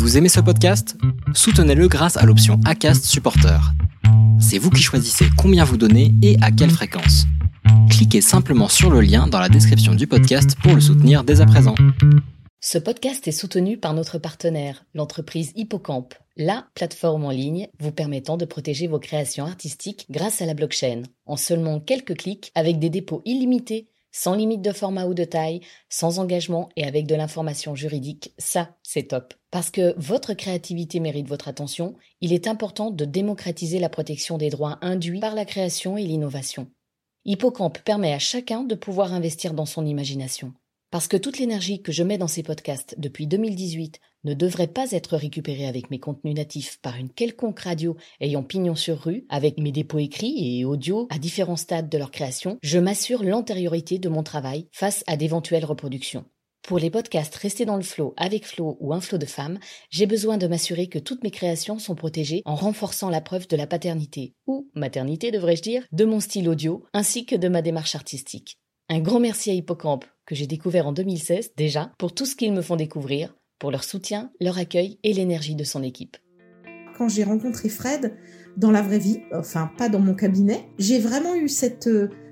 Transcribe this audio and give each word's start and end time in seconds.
Vous 0.00 0.16
aimez 0.16 0.30
ce 0.30 0.40
podcast? 0.40 0.96
Soutenez-le 1.34 1.86
grâce 1.86 2.16
à 2.16 2.24
l'option 2.24 2.58
ACAST 2.64 3.04
Supporter. 3.04 3.60
C'est 4.40 4.56
vous 4.56 4.70
qui 4.70 4.80
choisissez 4.80 5.26
combien 5.36 5.62
vous 5.62 5.76
donnez 5.76 6.14
et 6.22 6.38
à 6.40 6.50
quelle 6.50 6.70
fréquence. 6.70 7.26
Cliquez 7.90 8.22
simplement 8.22 8.68
sur 8.68 8.88
le 8.88 9.02
lien 9.02 9.26
dans 9.26 9.38
la 9.38 9.50
description 9.50 9.94
du 9.94 10.06
podcast 10.06 10.56
pour 10.62 10.74
le 10.74 10.80
soutenir 10.80 11.22
dès 11.22 11.42
à 11.42 11.46
présent. 11.46 11.74
Ce 12.60 12.78
podcast 12.78 13.28
est 13.28 13.32
soutenu 13.32 13.76
par 13.76 13.92
notre 13.92 14.16
partenaire, 14.16 14.86
l'entreprise 14.94 15.52
Hippocampe, 15.54 16.14
la 16.38 16.66
plateforme 16.74 17.26
en 17.26 17.30
ligne 17.30 17.68
vous 17.78 17.92
permettant 17.92 18.38
de 18.38 18.46
protéger 18.46 18.86
vos 18.86 19.00
créations 19.00 19.44
artistiques 19.44 20.06
grâce 20.08 20.40
à 20.40 20.46
la 20.46 20.54
blockchain, 20.54 21.02
en 21.26 21.36
seulement 21.36 21.78
quelques 21.78 22.16
clics 22.16 22.52
avec 22.54 22.78
des 22.78 22.88
dépôts 22.88 23.20
illimités 23.26 23.90
sans 24.12 24.34
limite 24.34 24.62
de 24.62 24.72
format 24.72 25.04
ou 25.04 25.14
de 25.14 25.24
taille, 25.24 25.60
sans 25.90 26.18
engagement 26.18 26.70
et 26.74 26.84
avec 26.84 27.06
de 27.06 27.14
l'information 27.14 27.76
juridique, 27.76 28.32
ça, 28.38 28.70
c'est 28.82 29.08
top. 29.08 29.34
Parce 29.50 29.70
que 29.70 29.94
votre 29.96 30.34
créativité 30.34 31.00
mérite 31.00 31.28
votre 31.28 31.48
attention, 31.48 31.96
il 32.20 32.32
est 32.32 32.46
important 32.46 32.90
de 32.90 33.04
démocratiser 33.04 33.80
la 33.80 33.88
protection 33.88 34.38
des 34.38 34.50
droits 34.50 34.78
induits 34.80 35.20
par 35.20 35.34
la 35.34 35.44
création 35.44 35.96
et 35.96 36.04
l'innovation. 36.04 36.68
Hippocampe 37.24 37.80
permet 37.80 38.12
à 38.12 38.18
chacun 38.18 38.62
de 38.62 38.74
pouvoir 38.74 39.12
investir 39.12 39.52
dans 39.52 39.66
son 39.66 39.84
imagination. 39.84 40.54
Parce 40.90 41.06
que 41.06 41.16
toute 41.16 41.38
l'énergie 41.38 41.82
que 41.82 41.92
je 41.92 42.02
mets 42.02 42.18
dans 42.18 42.28
ces 42.28 42.42
podcasts 42.42 42.96
depuis 42.98 43.26
2018 43.26 44.00
ne 44.24 44.34
devrait 44.34 44.66
pas 44.66 44.90
être 44.90 45.16
récupérée 45.16 45.66
avec 45.66 45.90
mes 45.90 46.00
contenus 46.00 46.34
natifs 46.34 46.78
par 46.82 46.96
une 46.96 47.10
quelconque 47.10 47.60
radio 47.60 47.96
ayant 48.20 48.42
pignon 48.42 48.74
sur 48.74 49.00
rue, 49.00 49.24
avec 49.28 49.58
mes 49.58 49.70
dépôts 49.70 49.98
écrits 49.98 50.58
et 50.58 50.64
audio 50.64 51.06
à 51.10 51.18
différents 51.18 51.56
stades 51.56 51.88
de 51.88 51.98
leur 51.98 52.10
création, 52.10 52.58
je 52.62 52.78
m'assure 52.78 53.22
l'antériorité 53.22 53.98
de 53.98 54.08
mon 54.08 54.22
travail 54.22 54.66
face 54.72 55.04
à 55.06 55.16
d'éventuelles 55.16 55.64
reproductions. 55.64 56.24
Pour 56.62 56.78
les 56.78 56.90
podcasts 56.90 57.34
restés 57.34 57.64
dans 57.64 57.76
le 57.76 57.82
flow 57.82 58.14
avec 58.16 58.46
Flo 58.46 58.76
ou 58.80 58.92
un 58.92 59.00
flot 59.00 59.18
de 59.18 59.26
femmes, 59.26 59.58
j'ai 59.90 60.06
besoin 60.06 60.38
de 60.38 60.46
m'assurer 60.46 60.88
que 60.88 60.98
toutes 60.98 61.24
mes 61.24 61.30
créations 61.30 61.78
sont 61.78 61.94
protégées 61.94 62.42
en 62.44 62.54
renforçant 62.54 63.10
la 63.10 63.20
preuve 63.20 63.48
de 63.48 63.56
la 63.56 63.66
paternité, 63.66 64.34
ou 64.46 64.68
maternité 64.74 65.30
devrais-je 65.30 65.62
dire, 65.62 65.86
de 65.90 66.04
mon 66.04 66.20
style 66.20 66.48
audio, 66.48 66.84
ainsi 66.92 67.26
que 67.26 67.34
de 67.34 67.48
ma 67.48 67.62
démarche 67.62 67.94
artistique. 67.94 68.58
Un 68.88 69.00
grand 69.00 69.20
merci 69.20 69.50
à 69.50 69.54
Hippocampe, 69.54 70.04
que 70.26 70.34
j'ai 70.34 70.46
découvert 70.46 70.86
en 70.86 70.92
2016 70.92 71.52
déjà, 71.56 71.92
pour 71.98 72.14
tout 72.14 72.26
ce 72.26 72.36
qu'ils 72.36 72.52
me 72.52 72.62
font 72.62 72.76
découvrir, 72.76 73.34
pour 73.58 73.70
leur 73.70 73.84
soutien, 73.84 74.30
leur 74.40 74.58
accueil 74.58 74.98
et 75.02 75.12
l'énergie 75.12 75.54
de 75.54 75.64
son 75.64 75.82
équipe. 75.82 76.16
Quand 76.96 77.08
j'ai 77.08 77.24
rencontré 77.24 77.68
Fred 77.68 78.16
dans 78.56 78.70
la 78.70 78.82
vraie 78.82 78.98
vie, 78.98 79.20
enfin 79.32 79.70
pas 79.78 79.88
dans 79.88 80.00
mon 80.00 80.14
cabinet, 80.14 80.68
j'ai 80.78 80.98
vraiment 80.98 81.34
eu 81.34 81.48
cette, 81.48 81.88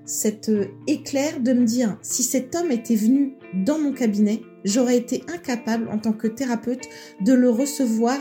cette 0.08 0.50
éclair 0.86 1.38
de 1.38 1.52
me 1.52 1.66
dire 1.66 1.98
si 2.00 2.22
cet 2.22 2.56
homme 2.56 2.72
était 2.72 2.96
venu 2.96 3.34
dans 3.52 3.78
mon 3.78 3.92
cabinet, 3.92 4.40
j'aurais 4.64 4.96
été 4.96 5.22
incapable 5.28 5.86
en 5.90 5.98
tant 5.98 6.14
que 6.14 6.26
thérapeute 6.26 6.88
de 7.20 7.34
le 7.34 7.50
recevoir 7.50 8.18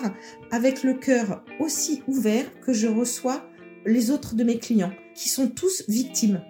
avec 0.51 0.83
le 0.83 0.95
cœur 0.95 1.45
aussi 1.61 2.03
ouvert 2.07 2.45
que 2.59 2.73
je 2.73 2.87
reçois 2.87 3.41
les 3.85 4.11
autres 4.11 4.35
de 4.35 4.43
mes 4.43 4.59
clients, 4.59 4.91
qui 5.15 5.29
sont 5.29 5.47
tous 5.47 5.85
victimes. 5.87 6.41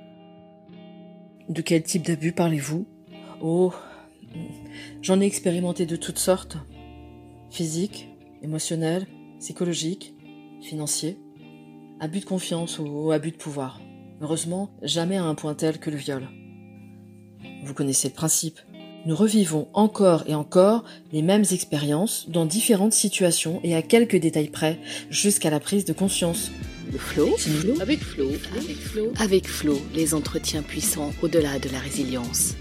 De 1.49 1.61
quel 1.61 1.83
type 1.83 2.03
d'abus 2.03 2.31
parlez-vous? 2.31 2.88
Oh, 3.39 3.72
j'en 5.03 5.22
ai 5.22 5.25
expérimenté 5.27 5.85
de 5.85 5.95
toutes 5.95 6.17
sortes. 6.17 6.57
Physique, 7.51 8.09
émotionnel, 8.41 9.05
psychologique, 9.39 10.16
financier. 10.63 11.19
Abus 11.99 12.22
de 12.22 12.25
confiance 12.25 12.79
ou 12.79 13.11
abus 13.11 13.31
de 13.31 13.38
pouvoir. 13.38 13.79
Heureusement, 14.19 14.71
jamais 14.81 15.17
à 15.17 15.23
un 15.23 15.35
point 15.35 15.53
tel 15.53 15.77
que 15.77 15.91
le 15.91 15.97
viol. 15.97 16.27
Vous 17.63 17.73
connaissez 17.73 18.07
le 18.07 18.13
principe. 18.15 18.59
Nous 19.05 19.15
revivons 19.15 19.67
encore 19.73 20.23
et 20.27 20.33
encore 20.33 20.83
les 21.11 21.21
mêmes 21.21 21.45
expériences 21.51 22.27
dans 22.29 22.45
différentes 22.45 22.93
situations 22.93 23.59
et 23.63 23.75
à 23.75 23.81
quelques 23.81 24.17
détails 24.17 24.49
près, 24.49 24.79
jusqu'à 25.09 25.49
la 25.49 25.59
prise 25.59 25.85
de 25.85 25.93
conscience. 25.93 26.51
Le 26.91 26.97
flow, 26.97 27.35
avec 27.79 27.99
Flo, 27.99 28.29
avec 28.55 28.77
Flo, 28.77 29.11
avec 29.19 29.47
Flo, 29.47 29.77
les 29.93 30.13
entretiens 30.13 30.63
puissants 30.63 31.11
au-delà 31.22 31.59
de 31.59 31.69
la 31.69 31.79
résilience. 31.79 32.56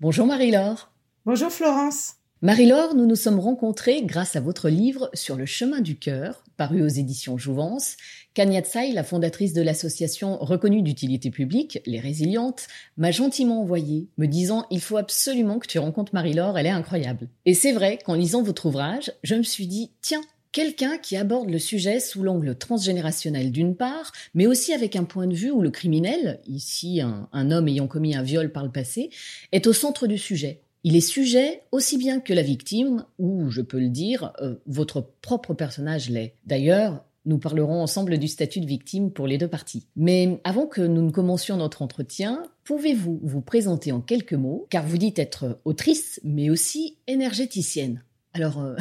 Bonjour 0.00 0.26
Marie-Laure. 0.26 0.90
Bonjour 1.24 1.50
Florence. 1.50 2.17
Marie-Laure, 2.40 2.94
nous 2.94 3.06
nous 3.06 3.16
sommes 3.16 3.40
rencontrés 3.40 4.02
grâce 4.04 4.36
à 4.36 4.40
votre 4.40 4.68
livre 4.68 5.10
Sur 5.12 5.34
le 5.34 5.44
chemin 5.44 5.80
du 5.80 5.96
cœur, 5.96 6.44
paru 6.56 6.84
aux 6.84 6.88
éditions 6.88 7.36
Jouvence. 7.36 7.96
Kanya 8.32 8.60
Tsai, 8.60 8.92
la 8.92 9.02
fondatrice 9.02 9.52
de 9.54 9.60
l'association 9.60 10.38
reconnue 10.38 10.82
d'utilité 10.82 11.32
publique, 11.32 11.80
Les 11.84 11.98
Résilientes, 11.98 12.68
m'a 12.96 13.10
gentiment 13.10 13.60
envoyé, 13.60 14.06
me 14.18 14.26
disant 14.26 14.66
Il 14.70 14.80
faut 14.80 14.98
absolument 14.98 15.58
que 15.58 15.66
tu 15.66 15.80
rencontres 15.80 16.14
Marie-Laure, 16.14 16.56
elle 16.56 16.66
est 16.66 16.70
incroyable. 16.70 17.26
Et 17.44 17.54
c'est 17.54 17.72
vrai 17.72 17.98
qu'en 18.04 18.14
lisant 18.14 18.44
votre 18.44 18.66
ouvrage, 18.66 19.10
je 19.24 19.34
me 19.34 19.42
suis 19.42 19.66
dit 19.66 19.90
Tiens, 20.00 20.22
Quelqu'un 20.52 20.96
qui 20.96 21.16
aborde 21.16 21.50
le 21.50 21.58
sujet 21.58 22.00
sous 22.00 22.22
l'angle 22.22 22.56
transgénérationnel 22.56 23.52
d'une 23.52 23.76
part, 23.76 24.12
mais 24.32 24.46
aussi 24.46 24.72
avec 24.72 24.96
un 24.96 25.04
point 25.04 25.26
de 25.26 25.34
vue 25.34 25.50
où 25.50 25.60
le 25.60 25.70
criminel, 25.70 26.40
ici 26.46 27.02
un, 27.02 27.28
un, 27.32 27.50
homme 27.50 27.68
ayant 27.68 27.86
commis 27.86 28.14
un 28.14 28.22
viol 28.22 28.50
par 28.50 28.64
le 28.64 28.72
passé, 28.72 29.10
est 29.52 29.66
au 29.66 29.74
centre 29.74 30.06
du 30.06 30.16
sujet. 30.16 30.62
Il 30.84 30.96
est 30.96 31.00
sujet 31.00 31.62
aussi 31.72 31.98
bien 31.98 32.20
que 32.20 32.32
la 32.32 32.42
victime, 32.42 33.04
ou 33.18 33.50
je 33.50 33.62
peux 33.62 33.80
le 33.80 33.88
dire, 33.88 34.32
euh, 34.40 34.54
votre 34.66 35.00
propre 35.20 35.54
personnage 35.54 36.08
l'est. 36.08 36.34
D'ailleurs, 36.46 37.04
nous 37.24 37.38
parlerons 37.38 37.82
ensemble 37.82 38.18
du 38.18 38.28
statut 38.28 38.60
de 38.60 38.66
victime 38.66 39.10
pour 39.10 39.26
les 39.26 39.38
deux 39.38 39.48
parties. 39.48 39.86
Mais 39.96 40.40
avant 40.44 40.66
que 40.66 40.80
nous 40.80 41.02
ne 41.02 41.10
commencions 41.10 41.56
notre 41.56 41.82
entretien, 41.82 42.42
pouvez-vous 42.64 43.20
vous 43.22 43.40
présenter 43.42 43.92
en 43.92 44.00
quelques 44.00 44.34
mots, 44.34 44.66
car 44.70 44.86
vous 44.86 44.98
dites 44.98 45.18
être 45.18 45.60
autrice, 45.64 46.20
mais 46.24 46.48
aussi 46.48 46.96
énergéticienne? 47.06 48.02
Alors, 48.32 48.60
euh, 48.60 48.76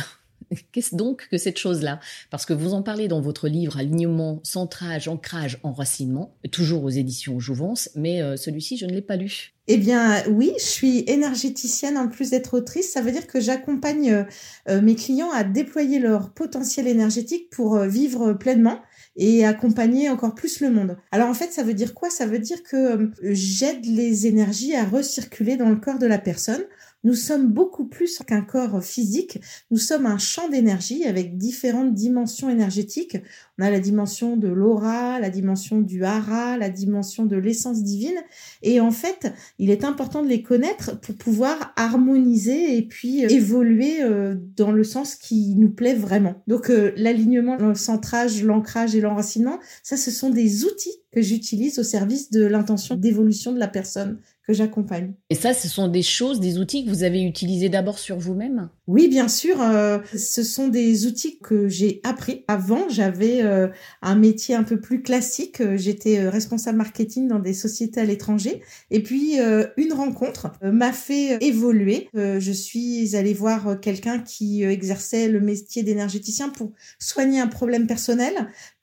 Qu'est-ce 0.71 0.95
donc 0.95 1.27
que 1.29 1.37
cette 1.37 1.57
chose-là? 1.57 1.99
Parce 2.29 2.45
que 2.45 2.53
vous 2.53 2.73
en 2.73 2.81
parlez 2.81 3.07
dans 3.07 3.21
votre 3.21 3.47
livre 3.47 3.77
Alignement, 3.77 4.39
centrage, 4.43 5.07
ancrage, 5.07 5.59
enracinement, 5.63 6.35
toujours 6.51 6.83
aux 6.83 6.89
éditions 6.89 7.39
Jouvence, 7.39 7.89
mais 7.95 8.21
euh, 8.21 8.37
celui-ci, 8.37 8.77
je 8.77 8.85
ne 8.85 8.91
l'ai 8.91 9.01
pas 9.01 9.15
lu. 9.15 9.53
Eh 9.67 9.77
bien, 9.77 10.23
oui, 10.29 10.53
je 10.57 10.63
suis 10.63 11.03
énergéticienne 11.07 11.97
en 11.97 12.07
plus 12.07 12.29
d'être 12.29 12.53
autrice. 12.55 12.91
Ça 12.91 13.01
veut 13.01 13.11
dire 13.11 13.27
que 13.27 13.41
j'accompagne 13.41 14.11
euh, 14.11 14.23
euh, 14.69 14.81
mes 14.81 14.95
clients 14.95 15.31
à 15.31 15.43
déployer 15.43 15.99
leur 15.99 16.31
potentiel 16.31 16.87
énergétique 16.87 17.49
pour 17.49 17.79
vivre 17.79 18.33
pleinement 18.33 18.79
et 19.17 19.45
accompagner 19.45 20.09
encore 20.09 20.35
plus 20.35 20.61
le 20.61 20.69
monde. 20.69 20.97
Alors 21.11 21.27
en 21.27 21.33
fait, 21.33 21.51
ça 21.51 21.63
veut 21.63 21.73
dire 21.73 21.93
quoi? 21.93 22.09
Ça 22.09 22.25
veut 22.25 22.39
dire 22.39 22.63
que 22.63 23.11
j'aide 23.23 23.85
les 23.85 24.27
énergies 24.27 24.75
à 24.75 24.85
recirculer 24.85 25.57
dans 25.57 25.69
le 25.69 25.75
corps 25.77 25.97
de 25.97 26.05
la 26.05 26.19
personne 26.19 26.63
nous 27.03 27.13
sommes 27.13 27.47
beaucoup 27.47 27.85
plus 27.85 28.19
qu'un 28.25 28.41
corps 28.41 28.83
physique, 28.83 29.39
nous 29.71 29.77
sommes 29.77 30.05
un 30.05 30.17
champ 30.17 30.49
d'énergie 30.49 31.05
avec 31.05 31.37
différentes 31.37 31.93
dimensions 31.93 32.49
énergétiques. 32.49 33.17
On 33.57 33.63
a 33.63 33.71
la 33.71 33.79
dimension 33.79 34.35
de 34.35 34.47
l'aura, 34.47 35.19
la 35.19 35.29
dimension 35.29 35.79
du 35.81 36.03
hara, 36.03 36.57
la 36.57 36.69
dimension 36.69 37.25
de 37.25 37.37
l'essence 37.37 37.83
divine. 37.83 38.17
Et 38.61 38.79
en 38.81 38.91
fait, 38.91 39.31
il 39.59 39.69
est 39.69 39.83
important 39.83 40.23
de 40.23 40.27
les 40.27 40.41
connaître 40.41 40.99
pour 40.99 41.15
pouvoir 41.15 41.73
harmoniser 41.75 42.77
et 42.77 42.81
puis 42.81 43.25
euh, 43.25 43.29
évoluer 43.29 44.01
euh, 44.01 44.35
dans 44.55 44.71
le 44.71 44.83
sens 44.83 45.15
qui 45.15 45.55
nous 45.55 45.69
plaît 45.69 45.95
vraiment. 45.95 46.43
Donc 46.47 46.69
euh, 46.69 46.91
l'alignement, 46.97 47.57
le 47.57 47.75
centrage, 47.75 48.43
l'ancrage 48.43 48.95
et 48.95 49.01
l'enracinement, 49.01 49.59
ça 49.83 49.97
ce 49.97 50.11
sont 50.11 50.29
des 50.29 50.65
outils 50.65 50.97
que 51.11 51.21
j'utilise 51.21 51.79
au 51.79 51.83
service 51.83 52.31
de 52.31 52.45
l'intention 52.45 52.95
d'évolution 52.95 53.53
de 53.53 53.59
la 53.59 53.67
personne 53.67 54.19
que 54.47 54.53
j'accompagne. 54.53 55.13
Et 55.29 55.35
ça, 55.35 55.53
ce 55.53 55.67
sont 55.67 55.89
des 55.89 56.01
choses, 56.01 56.39
des 56.39 56.57
outils 56.57 56.85
que 56.85 56.89
vous 56.89 57.03
avez 57.03 57.21
utilisés 57.21 57.67
d'abord 57.67 57.99
sur 57.99 58.17
vous-même? 58.17 58.69
Oui, 58.87 59.09
bien 59.09 59.27
sûr. 59.27 59.61
Euh, 59.61 59.99
ce 60.15 60.43
sont 60.43 60.69
des 60.69 61.05
outils 61.05 61.39
que 61.39 61.67
j'ai 61.67 61.99
appris. 62.03 62.45
Avant, 62.47 62.87
j'avais 62.87 63.41
euh, 63.43 63.67
un 64.01 64.15
métier 64.15 64.55
un 64.55 64.63
peu 64.63 64.79
plus 64.79 65.01
classique. 65.01 65.61
J'étais 65.75 66.19
euh, 66.19 66.29
responsable 66.29 66.77
marketing 66.77 67.27
dans 67.27 67.39
des 67.39 67.53
sociétés 67.53 67.99
à 67.99 68.05
l'étranger. 68.05 68.61
Et 68.89 69.03
puis, 69.03 69.37
une 69.77 69.93
rencontre 69.93 70.53
m'a 70.61 70.93
fait 70.93 71.43
évoluer. 71.43 72.09
je 72.13 72.51
suis 72.51 73.15
allée 73.15 73.33
voir 73.33 73.79
quelqu'un 73.81 74.19
qui 74.19 74.63
exerçait 74.63 75.27
le 75.27 75.41
métier 75.41 75.83
d'énergéticien 75.83 76.49
pour 76.49 76.71
soigner 76.99 77.39
un 77.39 77.47
problème 77.47 77.87
personnel 77.87 78.33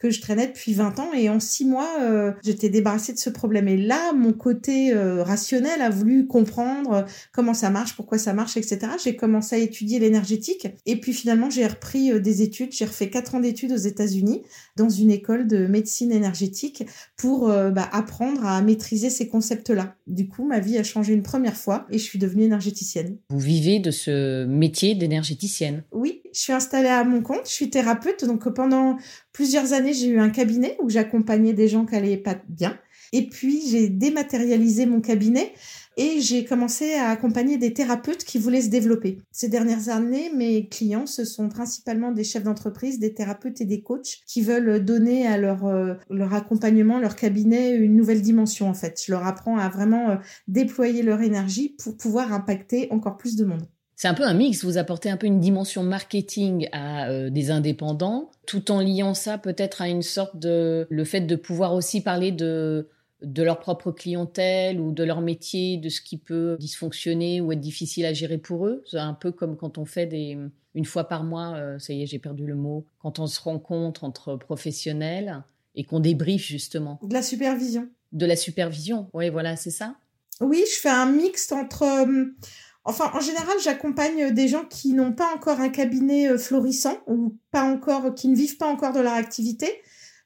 que 0.09 0.11
je 0.15 0.21
traînais 0.21 0.49
depuis 0.49 0.75
20 0.75 0.99
ans. 0.99 1.13
Et 1.15 1.29
en 1.29 1.41
six 1.41 1.65
mois, 1.65 1.89
j'étais 2.43 2.69
débarrassée 2.69 3.13
de 3.13 3.19
ce 3.19 3.31
problème. 3.31 3.69
Et 3.69 3.77
là, 3.77 4.13
mon 4.13 4.33
côté 4.33 4.95
rationnel 4.95 5.81
a 5.81 5.91
voulu 5.91 6.27
comprendre 6.27 7.07
comment 7.33 7.55
ça 7.55 7.71
marche, 7.71 7.97
pourquoi 7.97 8.19
ça 8.19 8.35
marche, 8.35 8.57
etc. 8.57 8.79
J'ai 9.03 9.17
commencé 9.17 9.57
à 9.57 9.59
étudier 9.59 9.99
l'énergétique 9.99 10.69
et 10.87 10.97
puis 10.97 11.13
finalement 11.13 11.51
j'ai 11.51 11.67
repris 11.67 12.13
euh, 12.13 12.21
des 12.21 12.43
études. 12.43 12.73
J'ai 12.73 12.85
refait 12.85 13.11
quatre 13.11 13.35
ans 13.35 13.41
d'études 13.41 13.73
aux 13.73 13.77
États-Unis 13.77 14.43
dans 14.77 14.89
une 14.89 15.11
école 15.11 15.47
de 15.47 15.67
médecine 15.67 16.13
énergétique 16.13 16.85
pour 17.17 17.51
euh, 17.51 17.71
bah, 17.71 17.89
apprendre 17.93 18.45
à 18.45 18.61
maîtriser 18.63 19.11
ces 19.11 19.29
concepts-là. 19.29 19.97
Du 20.07 20.29
coup, 20.29 20.47
ma 20.47 20.61
vie 20.61 20.79
a 20.79 20.83
changé 20.83 21.13
une 21.15 21.23
première 21.23 21.57
fois 21.57 21.87
et 21.91 21.99
je 21.99 22.05
suis 22.05 22.19
devenue 22.19 22.45
énergéticienne. 22.45 23.17
Vous 23.31 23.39
vivez 23.39 23.79
de 23.79 23.91
ce 23.91 24.45
métier 24.45 24.95
d'énergéticienne? 24.95 25.85
Oui, 25.93 26.23
je 26.35 26.41
suis 26.41 26.53
installée 26.53 26.89
à 26.89 27.05
mon 27.05 27.23
compte. 27.23 27.47
Je 27.47 27.53
suis 27.53 27.71
thérapeute, 27.71 28.25
donc 28.25 28.49
pendant 28.53 28.97
plusieurs 29.33 29.73
années 29.73 29.95
j'ai 29.95 30.09
eu 30.09 30.19
un 30.19 30.31
cabinet 30.31 30.77
où 30.83 30.91
j'accompagnais 30.91 31.53
des 31.53 31.69
gens 31.69 31.87
qui 31.87 31.95
allaient 31.95 32.17
pas 32.17 32.37
bien. 32.49 32.79
Et 33.13 33.29
puis 33.29 33.63
j'ai 33.69 33.89
dématérialisé 33.89 34.87
mon 34.87 35.01
cabinet 35.01 35.53
et 35.97 36.21
j'ai 36.21 36.45
commencé 36.45 36.95
à 36.95 37.11
accompagner 37.11 37.59
des 37.59 37.73
thérapeutes 37.73 38.25
qui 38.25 38.39
voulaient 38.39 38.63
se 38.63 38.69
développer. 38.69 39.21
Ces 39.31 39.49
dernières 39.49 39.89
années, 39.89 40.33
mes 40.35 40.69
clients, 40.69 41.07
ce 41.07 41.25
sont 41.25 41.49
principalement 41.49 42.11
des 42.11 42.25
chefs 42.25 42.43
d'entreprise, 42.43 42.99
des 42.99 43.15
thérapeutes 43.15 43.61
et 43.61 43.65
des 43.65 43.83
coachs 43.83 44.19
qui 44.27 44.43
veulent 44.43 44.85
donner 44.85 45.29
à 45.29 45.39
leur, 45.39 45.65
euh, 45.67 45.95
leur 46.11 46.35
accompagnement, 46.35 46.99
leur 46.99 47.15
cabinet, 47.15 47.77
une 47.77 47.95
nouvelle 47.95 48.23
dimension 48.23 48.69
en 48.69 48.75
fait. 48.75 49.01
Je 49.07 49.13
leur 49.13 49.25
apprends 49.25 49.59
à 49.59 49.69
vraiment 49.69 50.11
euh, 50.11 50.17
déployer 50.49 51.03
leur 51.03 51.21
énergie 51.21 51.77
pour 51.79 51.97
pouvoir 51.97 52.33
impacter 52.33 52.89
encore 52.91 53.17
plus 53.17 53.37
de 53.37 53.45
monde. 53.45 53.69
C'est 54.05 54.09
un 54.09 54.13
peu 54.13 54.25
un 54.25 54.35
mix, 54.35 54.67
vous 54.67 54.77
apportez 54.77 55.09
un 55.09 55.17
peu 55.17 55.27
une 55.27 55.41
dimension 55.41 55.83
marketing 55.83 56.69
à 56.73 57.09
euh, 57.09 57.31
des 57.31 57.51
indépendants, 57.51 58.31
tout 58.45 58.71
en 58.71 58.81
liant 58.81 59.15
ça 59.15 59.39
peut-être 59.39 59.81
à 59.81 59.89
une 59.89 60.03
sorte 60.03 60.37
de 60.37 60.87
le 60.91 61.05
fait 61.07 61.23
de 61.23 61.37
pouvoir 61.37 61.73
aussi 61.73 62.03
parler 62.03 62.31
de 62.31 62.91
de 63.23 63.43
leur 63.43 63.61
propre 63.61 63.93
clientèle 63.93 64.79
ou 64.79 64.93
de 64.93 65.05
leur 65.05 65.23
métier, 65.23 65.79
de 65.79 65.89
ce 65.89 66.03
qui 66.03 66.19
peut 66.19 66.59
dysfonctionner 66.61 67.41
ou 67.41 67.51
être 67.53 67.63
difficile 67.63 68.05
à 68.05 68.13
gérer 68.13 68.37
pour 68.37 68.67
eux. 68.67 68.83
C'est 68.87 68.99
un 68.99 69.15
peu 69.15 69.33
comme 69.33 69.57
quand 69.57 69.79
on 69.79 69.87
fait 69.87 70.05
des 70.05 70.37
une 70.75 70.85
fois 70.85 71.05
par 71.05 71.25
mois, 71.25 71.55
euh, 71.55 71.79
ça 71.79 71.95
y 71.95 72.03
est, 72.03 72.07
j'ai 72.07 72.19
perdu 72.19 72.45
le 72.45 72.57
mot, 72.57 72.85
quand 72.99 73.21
on 73.21 73.27
se 73.27 73.41
rencontre 73.41 74.05
entre 74.05 74.37
professionnels 74.37 75.45
et 75.77 75.85
qu'on 75.85 76.01
débriefe 76.01 76.45
justement. 76.45 77.01
De 77.03 77.15
la 77.15 77.23
supervision. 77.23 77.89
De 78.13 78.27
la 78.27 78.37
supervision, 78.37 79.09
oui, 79.15 79.31
voilà, 79.31 79.57
c'est 79.57 79.71
ça. 79.71 79.95
Oui, 80.43 80.63
je 80.71 80.79
fais 80.79 80.91
un 80.91 81.07
mix 81.07 81.51
entre 81.53 81.85
euh, 81.85 82.27
Enfin, 82.87 83.11
en 83.15 83.21
général, 83.21 83.57
j'accompagne 83.63 84.33
des 84.33 84.47
gens 84.47 84.65
qui 84.65 84.93
n'ont 84.93 85.13
pas 85.13 85.33
encore 85.35 85.61
un 85.61 85.71
cabinet 85.71 86.29
euh, 86.29 86.39
florissant 86.39 86.99
ou 87.07 87.35
pas 87.51 87.65
encore, 87.65 88.15
qui 88.15 88.29
ne 88.29 88.37
vivent 88.37 88.59
pas 88.59 88.67
encore 88.67 88.93
de 88.93 89.01
leur 89.01 89.15
activité 89.15 89.69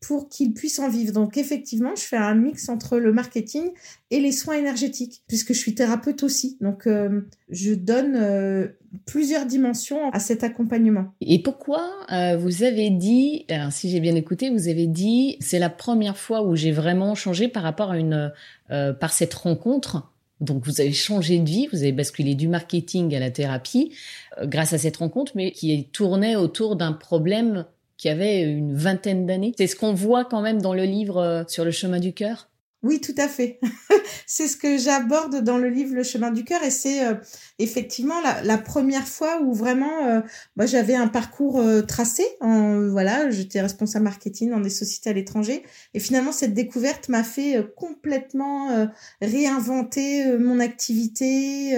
pour 0.01 0.29
qu'ils 0.29 0.55
puissent 0.55 0.79
en 0.81 0.89
vivre. 0.89 1.13
Donc, 1.13 1.37
effectivement, 1.37 1.95
je 1.97 2.03
fais 2.03 2.17
un 2.17 2.35
mix 2.35 2.69
entre 2.69 2.99
le 2.99 3.13
marketing 3.13 3.71
et 4.11 4.21
les 4.21 4.33
soins 4.33 4.57
énergétiques, 4.57 5.23
puisque 5.29 5.53
je 5.53 5.59
suis 5.59 5.75
thérapeute 5.75 6.23
aussi. 6.23 6.57
Donc, 6.61 6.87
euh, 6.87 7.23
je 7.49 7.75
donne 7.75 8.15
euh, 8.17 8.69
plusieurs 9.07 9.47
dimensions 9.47 10.11
à 10.11 10.19
cet 10.21 10.43
accompagnement. 10.45 11.15
Et 11.21 11.43
pourquoi 11.43 11.91
vous 12.39 12.63
avez 12.63 12.91
dit, 12.91 13.45
si 13.71 13.91
j'ai 13.91 14.01
bien 14.01 14.15
écouté, 14.15 14.51
vous 14.51 14.69
avez 14.69 14.87
dit, 14.87 15.37
c'est 15.41 15.59
la 15.59 15.71
première 15.71 16.17
fois 16.17 16.43
où 16.43 16.55
j'ai 16.55 16.73
vraiment 16.73 17.15
changé 17.17 17.49
par 17.49 17.65
rapport 17.65 17.91
à 17.91 17.99
une, 17.99 18.33
par 18.69 19.13
cette 19.13 19.35
rencontre 19.35 20.09
donc 20.41 20.65
vous 20.65 20.81
avez 20.81 20.93
changé 20.93 21.39
de 21.39 21.49
vie, 21.49 21.69
vous 21.73 21.83
avez 21.83 21.93
basculé 21.93 22.35
du 22.35 22.49
marketing 22.49 23.15
à 23.15 23.19
la 23.19 23.31
thérapie 23.31 23.93
euh, 24.39 24.47
grâce 24.47 24.73
à 24.73 24.79
cette 24.79 24.99
rencontre, 24.99 25.33
mais 25.35 25.51
qui 25.53 25.85
tournait 25.85 26.37
autour 26.37 26.77
d'un 26.77 26.93
problème 26.93 27.65
qui 27.97 28.09
avait 28.09 28.43
une 28.43 28.75
vingtaine 28.75 29.27
d'années. 29.27 29.53
C'est 29.59 29.67
ce 29.67 29.77
qu'on 29.77 29.93
voit 29.93 30.25
quand 30.25 30.41
même 30.41 30.63
dans 30.63 30.75
le 30.75 30.85
livre 30.85 31.19
euh, 31.19 31.45
sur 31.49 31.65
le 31.65 31.71
chemin 31.71 31.99
du 31.99 32.13
cœur. 32.13 32.49
Oui, 32.85 33.01
tout 33.01 33.15
à 33.17 33.27
fait. 33.27 33.59
c'est 34.27 34.47
ce 34.47 34.57
que 34.57 34.79
j'aborde 34.79 35.43
dans 35.43 35.59
le 35.59 35.69
livre 35.69 35.97
Le 35.97 36.05
chemin 36.05 36.31
du 36.31 36.45
cœur 36.45 36.63
et 36.63 36.71
c'est 36.71 37.05
euh, 37.05 37.15
effectivement 37.59 38.15
la, 38.21 38.59
première 38.59 39.07
fois 39.09 39.41
où 39.43 39.53
vraiment 39.53 40.07
euh, 40.07 40.21
moi 40.57 40.67
j'avais 40.67 40.95
un 40.95 41.09
parcours 41.09 41.59
euh, 41.59 41.83
tracé. 41.83 42.25
En, 42.41 42.89
voilà, 42.89 43.31
j'étais 43.31 43.61
responsable 43.61 44.05
marketing 44.05 44.51
dans 44.51 44.61
des 44.61 44.71
sociétés 44.71 45.11
à 45.11 45.13
l'étranger 45.13 45.65
et 45.93 45.99
finalement 45.99 46.31
cette 46.31 46.55
découverte 46.55 47.09
m'a 47.09 47.25
fait 47.25 47.67
complètement 47.77 48.89
réinventer 49.21 50.39
mon 50.39 50.61
activité, 50.61 51.77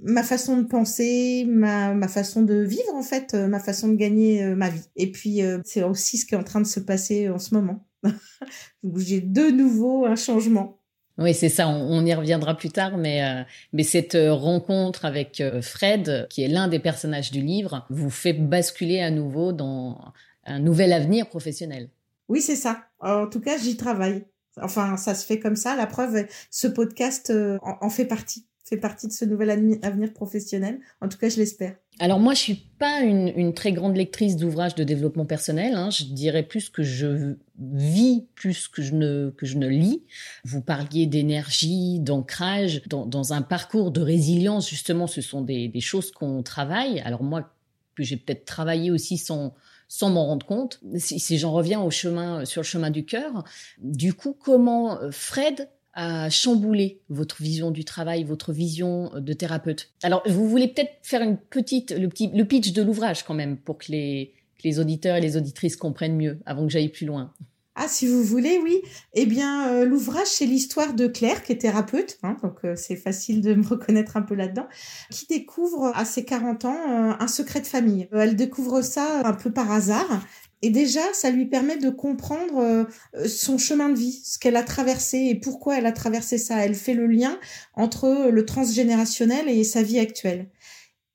ma 0.00 0.22
façon 0.22 0.56
de 0.56 0.64
penser, 0.64 1.44
ma, 1.48 1.94
ma 1.94 2.08
façon 2.08 2.42
de 2.42 2.54
vivre 2.54 2.94
en 2.94 3.02
fait, 3.02 3.34
ma 3.34 3.60
façon 3.60 3.88
de 3.88 3.96
gagner 3.96 4.44
ma 4.56 4.68
vie. 4.68 4.88
Et 4.96 5.12
puis 5.12 5.42
c'est 5.64 5.82
aussi 5.82 6.18
ce 6.18 6.26
qui 6.26 6.34
est 6.34 6.38
en 6.38 6.44
train 6.44 6.60
de 6.60 6.66
se 6.66 6.80
passer 6.80 7.28
en 7.28 7.38
ce 7.38 7.54
moment. 7.54 7.84
J'ai 8.96 9.20
de 9.20 9.50
nouveau 9.50 10.06
un 10.06 10.16
changement. 10.16 10.80
Oui, 11.20 11.34
c'est 11.34 11.50
ça, 11.50 11.68
on, 11.68 12.06
y 12.06 12.14
reviendra 12.14 12.56
plus 12.56 12.70
tard, 12.70 12.96
mais, 12.96 13.22
euh, 13.22 13.42
mais 13.74 13.82
cette 13.82 14.14
euh, 14.14 14.32
rencontre 14.32 15.04
avec 15.04 15.42
euh, 15.42 15.60
Fred, 15.60 16.26
qui 16.30 16.42
est 16.42 16.48
l'un 16.48 16.66
des 16.66 16.78
personnages 16.78 17.30
du 17.30 17.42
livre, 17.42 17.86
vous 17.90 18.08
fait 18.08 18.32
basculer 18.32 19.00
à 19.00 19.10
nouveau 19.10 19.52
dans 19.52 20.00
un 20.46 20.60
nouvel 20.60 20.94
avenir 20.94 21.28
professionnel. 21.28 21.90
Oui, 22.28 22.40
c'est 22.40 22.56
ça. 22.56 22.86
En 23.00 23.26
tout 23.26 23.40
cas, 23.40 23.58
j'y 23.58 23.76
travaille. 23.76 24.24
Enfin, 24.62 24.96
ça 24.96 25.14
se 25.14 25.26
fait 25.26 25.38
comme 25.38 25.56
ça. 25.56 25.76
La 25.76 25.86
preuve, 25.86 26.26
ce 26.50 26.68
podcast 26.68 27.32
en 27.62 27.90
fait 27.90 28.06
partie 28.06 28.46
fait 28.70 28.76
partie 28.76 29.08
de 29.08 29.12
ce 29.12 29.24
nouvel 29.24 29.50
avenir 29.82 30.12
professionnel. 30.12 30.78
En 31.00 31.08
tout 31.08 31.18
cas, 31.18 31.28
je 31.28 31.36
l'espère. 31.38 31.74
Alors 31.98 32.20
moi, 32.20 32.34
je 32.34 32.38
suis 32.38 32.54
pas 32.78 33.00
une, 33.00 33.52
très 33.52 33.72
grande 33.72 33.96
lectrice 33.96 34.36
d'ouvrages 34.36 34.76
de 34.76 34.84
développement 34.84 35.26
personnel. 35.26 35.74
Hein. 35.74 35.90
Je 35.90 36.04
dirais 36.04 36.44
plus 36.44 36.70
que 36.70 36.82
je 36.82 37.34
vis 37.58 38.26
plus 38.36 38.68
que 38.68 38.80
je 38.80 38.94
ne 38.94 39.34
que 39.36 39.44
je 39.44 39.58
ne 39.58 39.66
lis. 39.66 40.04
Vous 40.44 40.62
parliez 40.62 41.06
d'énergie, 41.06 41.98
d'ancrage, 41.98 42.82
dans, 42.86 43.32
un 43.32 43.42
parcours 43.42 43.90
de 43.90 44.00
résilience. 44.00 44.70
Justement, 44.70 45.08
ce 45.08 45.20
sont 45.20 45.42
des, 45.42 45.72
choses 45.80 46.12
qu'on 46.12 46.42
travaille. 46.42 47.00
Alors 47.00 47.24
moi, 47.24 47.52
que 47.96 48.04
j'ai 48.04 48.16
peut-être 48.16 48.44
travaillé 48.44 48.90
aussi 48.90 49.18
sans 49.18 49.54
sans 49.88 50.08
m'en 50.08 50.24
rendre 50.24 50.46
compte. 50.46 50.80
Si, 50.98 51.18
si 51.18 51.36
j'en 51.36 51.50
reviens 51.50 51.80
au 51.80 51.90
chemin 51.90 52.44
sur 52.44 52.62
le 52.62 52.66
chemin 52.66 52.90
du 52.90 53.04
cœur, 53.04 53.42
du 53.78 54.14
coup, 54.14 54.36
comment 54.38 55.00
Fred 55.10 55.68
à 55.94 56.30
chambouler 56.30 57.00
votre 57.08 57.42
vision 57.42 57.70
du 57.70 57.84
travail, 57.84 58.24
votre 58.24 58.52
vision 58.52 59.10
de 59.16 59.32
thérapeute. 59.32 59.90
Alors, 60.02 60.22
vous 60.26 60.48
voulez 60.48 60.68
peut-être 60.68 60.92
faire 61.02 61.22
une 61.22 61.36
petite, 61.36 61.92
le 61.92 62.08
petit, 62.08 62.30
le 62.32 62.44
pitch 62.44 62.72
de 62.72 62.82
l'ouvrage 62.82 63.24
quand 63.24 63.34
même 63.34 63.56
pour 63.56 63.78
que 63.78 63.90
les, 63.90 64.32
les 64.64 64.78
auditeurs 64.78 65.16
et 65.16 65.20
les 65.20 65.36
auditrices 65.36 65.76
comprennent 65.76 66.16
mieux 66.16 66.40
avant 66.46 66.66
que 66.66 66.72
j'aille 66.72 66.88
plus 66.88 67.06
loin. 67.06 67.32
Ah, 67.76 67.88
si 67.88 68.06
vous 68.06 68.22
voulez, 68.22 68.58
oui. 68.62 68.82
Eh 69.14 69.26
bien, 69.26 69.68
euh, 69.68 69.84
l'ouvrage, 69.86 70.26
c'est 70.26 70.44
l'histoire 70.44 70.92
de 70.92 71.06
Claire, 71.06 71.42
qui 71.42 71.52
est 71.52 71.58
thérapeute, 71.58 72.18
hein, 72.22 72.36
donc 72.42 72.58
euh, 72.64 72.74
c'est 72.76 72.96
facile 72.96 73.40
de 73.40 73.54
me 73.54 73.66
reconnaître 73.66 74.18
un 74.18 74.22
peu 74.22 74.34
là-dedans, 74.34 74.66
qui 75.10 75.26
découvre 75.28 75.90
à 75.94 76.04
ses 76.04 76.24
40 76.24 76.64
ans 76.66 76.76
euh, 76.76 77.12
un 77.18 77.26
secret 77.28 77.60
de 77.60 77.66
famille. 77.66 78.08
elle 78.12 78.36
découvre 78.36 78.82
ça 78.82 79.22
un 79.24 79.32
peu 79.32 79.52
par 79.52 79.70
hasard 79.70 80.20
et 80.62 80.70
déjà, 80.70 81.00
ça 81.14 81.30
lui 81.30 81.46
permet 81.46 81.78
de 81.78 81.88
comprendre 81.88 82.58
euh, 82.58 82.84
son 83.26 83.56
chemin 83.56 83.88
de 83.88 83.98
vie, 83.98 84.20
ce 84.24 84.38
qu'elle 84.38 84.56
a 84.56 84.62
traversé 84.62 85.18
et 85.18 85.34
pourquoi 85.34 85.78
elle 85.78 85.86
a 85.86 85.92
traversé 85.92 86.36
ça. 86.36 86.64
Elle 86.64 86.74
fait 86.74 86.94
le 86.94 87.06
lien 87.06 87.38
entre 87.74 88.28
le 88.30 88.44
transgénérationnel 88.44 89.48
et 89.48 89.64
sa 89.64 89.82
vie 89.82 89.98
actuelle. 89.98 90.50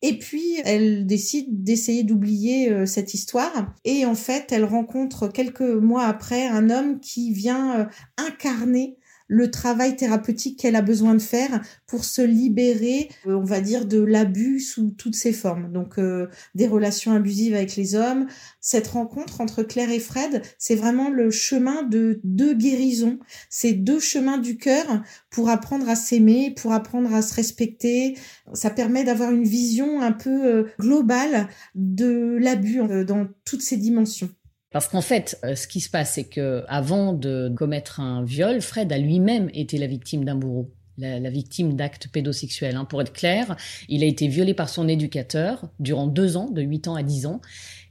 Et 0.02 0.18
puis, 0.18 0.60
elle 0.66 1.06
décide 1.06 1.64
d'essayer 1.64 2.04
d'oublier 2.04 2.72
euh, 2.72 2.86
cette 2.86 3.14
histoire. 3.14 3.74
Et 3.86 4.06
en 4.06 4.16
fait, 4.16 4.52
elle 4.52 4.66
rencontre 4.66 5.28
quelques 5.28 5.62
mois 5.62 6.06
après 6.06 6.48
un 6.48 6.70
homme 6.70 7.00
qui 7.00 7.32
vient 7.32 7.80
euh, 7.82 7.86
incarner 8.18 8.98
le 9.28 9.50
travail 9.50 9.96
thérapeutique 9.96 10.60
qu'elle 10.60 10.76
a 10.76 10.82
besoin 10.82 11.16
de 11.16 11.22
faire 11.22 11.62
pour 11.88 12.06
se 12.06 12.22
libérer, 12.22 13.10
euh, 13.28 13.36
on 13.36 13.44
va 13.44 13.62
dire, 13.62 13.86
de 13.86 14.00
l'abus 14.02 14.60
sous 14.60 14.92
toutes 14.92 15.16
ses 15.16 15.34
formes. 15.34 15.72
Donc 15.72 15.98
euh, 15.98 16.28
des 16.54 16.68
relations 16.68 17.14
abusives 17.14 17.56
avec 17.56 17.76
les 17.76 17.96
hommes. 17.96 18.28
Cette 18.62 18.88
rencontre 18.88 19.42
entre 19.42 19.64
Claire 19.64 19.90
et 19.90 20.00
Fred, 20.00 20.42
c'est 20.58 20.76
vraiment 20.76 21.10
le 21.10 21.32
chemin 21.32 21.84
de 21.84 22.20
deux 22.24 22.54
guérisons. 22.54 23.20
C'est 23.50 23.74
deux 23.74 24.00
chemins 24.00 24.38
du 24.38 24.58
cœur 24.58 25.02
pour 25.30 25.50
apprendre 25.50 25.90
à 25.90 25.96
s'aimer, 25.96 26.54
pour 26.56 26.74
apprendre 26.74 27.14
à 27.14 27.22
se 27.22 27.34
respecter. 27.34 28.18
Ça 28.54 28.70
permet 28.70 29.04
d'avoir 29.04 29.32
une 29.32 29.44
vision 29.44 30.02
un 30.02 30.12
peu 30.12 30.46
euh, 30.46 30.64
globale 30.80 31.48
de 31.74 32.38
l'abus 32.40 32.82
dans 33.06 33.28
toutes 33.44 33.62
ses 33.62 33.78
dimensions. 33.78 34.30
Parce 34.76 34.90
qu'en 34.90 35.00
fait, 35.00 35.40
euh, 35.46 35.56
ce 35.56 35.70
qui 35.70 35.80
se 35.80 35.90
passe, 35.90 36.16
c'est 36.16 36.26
que 36.26 36.66
avant 36.68 37.14
de 37.14 37.50
commettre 37.56 38.02
un 38.02 38.26
viol, 38.26 38.60
Fred 38.60 38.92
a 38.92 38.98
lui-même 38.98 39.50
été 39.54 39.78
la 39.78 39.88
victime 39.88 40.26
d'un 40.26 40.36
bourreau. 40.36 40.70
La, 40.98 41.30
victime 41.30 41.78
d'actes 41.78 42.10
pédosexuels. 42.10 42.76
Hein. 42.76 42.84
Pour 42.84 43.02
être 43.02 43.14
clair, 43.14 43.56
il 43.88 44.04
a 44.04 44.06
été 44.06 44.28
violé 44.28 44.54
par 44.54 44.68
son 44.68 44.90
éducateur 44.90 45.70
durant 45.80 46.08
deux 46.08 46.36
ans, 46.36 46.50
de 46.50 46.62
8 46.62 46.90
ans 46.90 46.96
à 46.96 47.04
10 47.04 47.26
ans. 47.26 47.40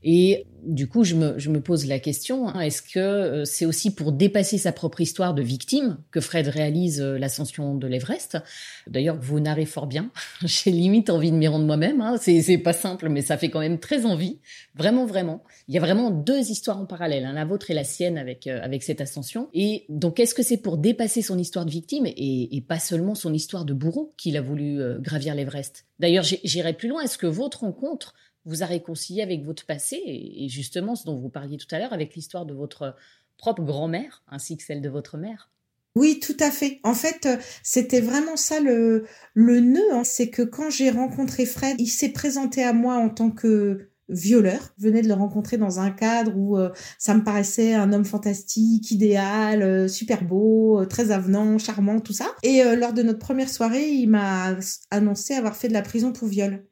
Et 0.02 0.44
du 0.66 0.88
coup, 0.88 1.04
je 1.04 1.14
me, 1.14 1.38
je 1.38 1.50
me 1.50 1.60
pose 1.60 1.86
la 1.86 1.98
question, 1.98 2.48
hein, 2.48 2.60
est-ce 2.60 2.82
que 2.82 2.98
euh, 2.98 3.44
c'est 3.44 3.66
aussi 3.66 3.94
pour 3.94 4.12
dépasser 4.12 4.58
sa 4.58 4.72
propre 4.72 5.00
histoire 5.00 5.34
de 5.34 5.42
victime 5.42 5.98
que 6.10 6.20
Fred 6.20 6.48
réalise 6.48 7.00
euh, 7.00 7.18
l'ascension 7.18 7.74
de 7.74 7.86
l'Everest? 7.86 8.38
D'ailleurs, 8.86 9.16
vous 9.20 9.40
narrez 9.40 9.66
fort 9.66 9.86
bien. 9.86 10.10
J'ai 10.44 10.70
limite 10.70 11.10
envie 11.10 11.30
de 11.30 11.36
m'y 11.36 11.48
rendre 11.48 11.66
moi-même. 11.66 12.00
Hein. 12.00 12.16
C'est 12.20 12.58
pas 12.58 12.72
simple, 12.72 13.08
mais 13.08 13.22
ça 13.22 13.36
fait 13.36 13.50
quand 13.50 13.60
même 13.60 13.78
très 13.78 14.06
envie. 14.06 14.38
Vraiment, 14.74 15.06
vraiment. 15.06 15.44
Il 15.68 15.74
y 15.74 15.78
a 15.78 15.80
vraiment 15.80 16.10
deux 16.10 16.50
histoires 16.50 16.78
en 16.78 16.86
parallèle, 16.86 17.24
hein, 17.24 17.32
la 17.32 17.44
vôtre 17.44 17.70
et 17.70 17.74
la 17.74 17.84
sienne 17.84 18.18
avec, 18.18 18.46
euh, 18.46 18.60
avec 18.62 18.82
cette 18.82 19.00
ascension. 19.00 19.48
Et 19.52 19.84
donc, 19.88 20.20
est-ce 20.20 20.34
que 20.34 20.42
c'est 20.42 20.58
pour 20.58 20.78
dépasser 20.78 21.22
son 21.22 21.38
histoire 21.38 21.64
de 21.64 21.70
victime 21.70 22.06
et, 22.06 22.56
et 22.56 22.60
pas 22.60 22.78
seulement 22.78 23.14
son 23.14 23.32
histoire 23.32 23.64
de 23.64 23.74
bourreau 23.74 24.14
qu'il 24.16 24.36
a 24.36 24.40
voulu 24.40 24.80
gravir 25.00 25.34
l'Everest? 25.34 25.84
D'ailleurs, 25.98 26.24
j'irai 26.24 26.72
plus 26.72 26.88
loin. 26.88 27.02
Est-ce 27.02 27.18
que 27.18 27.26
votre 27.26 27.60
rencontre 27.60 28.14
vous 28.44 28.62
a 28.62 28.66
réconcilié 28.66 29.22
avec 29.22 29.42
votre 29.44 29.66
passé 29.66 30.00
et, 30.04 30.48
justement 30.48 30.96
ce 30.96 31.04
dont 31.04 31.16
vous 31.16 31.30
parliez 31.30 31.56
tout 31.56 31.72
à 31.74 31.78
l'heure 31.78 31.92
avec 31.92 32.14
l'histoire 32.14 32.46
de 32.46 32.54
votre 32.54 32.94
propre 33.36 33.62
grand-mère 33.62 34.22
ainsi 34.28 34.56
que 34.56 34.62
celle 34.62 34.82
de 34.82 34.88
votre 34.88 35.16
mère. 35.16 35.50
Oui, 35.96 36.18
tout 36.18 36.36
à 36.40 36.50
fait. 36.50 36.80
En 36.82 36.94
fait, 36.94 37.24
euh, 37.26 37.36
c'était 37.62 38.00
vraiment 38.00 38.36
ça 38.36 38.58
le, 38.58 39.06
nœud. 39.36 39.92
Hein. 39.92 40.02
C'est 40.02 40.28
que 40.28 40.42
quand 40.42 40.68
j'ai 40.68 40.90
rencontré 40.90 41.46
Fred, 41.46 41.76
il 41.78 41.86
s'est 41.86 42.08
présenté 42.08 42.64
à 42.64 42.72
moi 42.72 42.96
en 42.96 43.08
tant 43.08 43.30
que 43.30 43.90
violeur. 44.08 44.74
Je 44.76 44.88
venais 44.88 45.02
de 45.02 45.08
le 45.08 45.14
rencontrer 45.14 45.56
dans 45.56 45.78
un 45.78 45.90
cadre 45.92 46.36
où 46.36 46.58
euh, 46.58 46.70
ça 46.98 47.14
me 47.14 47.22
paraissait 47.22 47.74
un 47.74 47.92
homme 47.92 48.04
fantastique, 48.04 48.90
idéal, 48.90 49.62
euh, 49.62 49.86
super 49.86 50.24
beau, 50.24 50.84
très 50.86 51.12
avenant, 51.12 51.58
charmant, 51.58 52.00
tout 52.00 52.12
ça. 52.12 52.26
Et 52.42 52.64
lors 52.76 52.92
de 52.92 53.04
notre 53.04 53.20
première 53.20 53.48
soirée, 53.48 53.90
il 53.90 54.08
m'a 54.08 54.56
annoncé 54.90 55.34
avoir 55.34 55.56
fait 55.56 55.68
de 55.68 55.74
la 55.74 55.82
prison 55.82 56.12
pour 56.12 56.26
viol. 56.26 56.64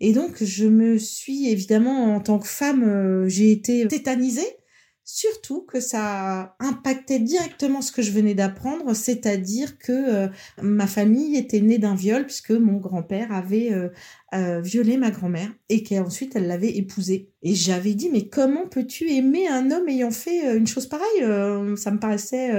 Et 0.00 0.12
donc, 0.12 0.42
je 0.42 0.66
me 0.66 0.98
suis 0.98 1.48
évidemment, 1.48 2.14
en 2.14 2.20
tant 2.20 2.38
que 2.38 2.48
femme, 2.48 3.28
j'ai 3.28 3.52
été 3.52 3.86
tétanisée 3.86 4.56
Surtout 5.12 5.62
que 5.62 5.80
ça 5.80 6.54
impactait 6.60 7.18
directement 7.18 7.82
ce 7.82 7.90
que 7.90 8.00
je 8.00 8.12
venais 8.12 8.34
d'apprendre, 8.34 8.94
c'est-à-dire 8.94 9.76
que 9.76 9.90
euh, 9.90 10.28
ma 10.62 10.86
famille 10.86 11.36
était 11.36 11.60
née 11.60 11.78
d'un 11.78 11.96
viol 11.96 12.26
puisque 12.26 12.52
mon 12.52 12.76
grand-père 12.76 13.32
avait 13.32 13.72
euh, 13.72 13.88
euh, 14.34 14.60
violé 14.60 14.98
ma 14.98 15.10
grand-mère 15.10 15.50
et 15.68 15.82
qu'ensuite 15.82 16.36
elle 16.36 16.46
l'avait 16.46 16.76
épousé. 16.76 17.32
Et 17.42 17.56
j'avais 17.56 17.94
dit 17.94 18.08
mais 18.08 18.28
comment 18.28 18.68
peux-tu 18.68 19.10
aimer 19.10 19.48
un 19.48 19.72
homme 19.72 19.88
ayant 19.88 20.12
fait 20.12 20.56
une 20.56 20.68
chose 20.68 20.86
pareille? 20.86 21.76
Ça 21.76 21.90
me 21.90 21.98
paraissait 21.98 22.52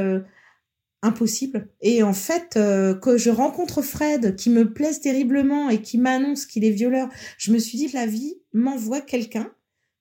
impossible. 1.01 1.67
Et 1.81 2.03
en 2.03 2.13
fait, 2.13 2.53
que 2.53 3.17
je 3.17 3.29
rencontre 3.29 3.81
Fred, 3.81 4.35
qui 4.35 4.49
me 4.49 4.71
plaise 4.71 4.99
terriblement 4.99 5.69
et 5.69 5.81
qui 5.81 5.97
m'annonce 5.97 6.45
qu'il 6.45 6.63
est 6.63 6.71
violeur, 6.71 7.09
je 7.37 7.51
me 7.51 7.57
suis 7.57 7.77
dit 7.77 7.87
la 7.89 8.05
vie 8.05 8.35
m'envoie 8.53 9.01
quelqu'un 9.01 9.51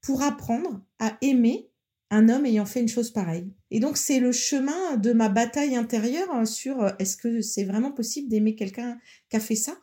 pour 0.02 0.22
apprendre 0.22 0.80
à 0.98 1.16
aimer 1.22 1.70
un 2.10 2.28
homme 2.28 2.44
ayant 2.44 2.66
fait 2.66 2.80
une 2.80 2.88
chose 2.88 3.10
pareille. 3.10 3.52
Et 3.70 3.78
donc 3.78 3.96
c'est 3.96 4.18
le 4.18 4.32
chemin 4.32 4.96
de 4.96 5.12
ma 5.12 5.28
bataille 5.28 5.76
intérieure 5.76 6.28
hein, 6.32 6.44
sur 6.44 6.82
euh, 6.82 6.90
est-ce 6.98 7.16
que 7.16 7.40
c'est 7.40 7.64
vraiment 7.64 7.92
possible 7.92 8.28
d'aimer 8.28 8.56
quelqu'un 8.56 8.98
qui 9.28 9.36
a 9.36 9.40
fait 9.40 9.54
ça? 9.54 9.76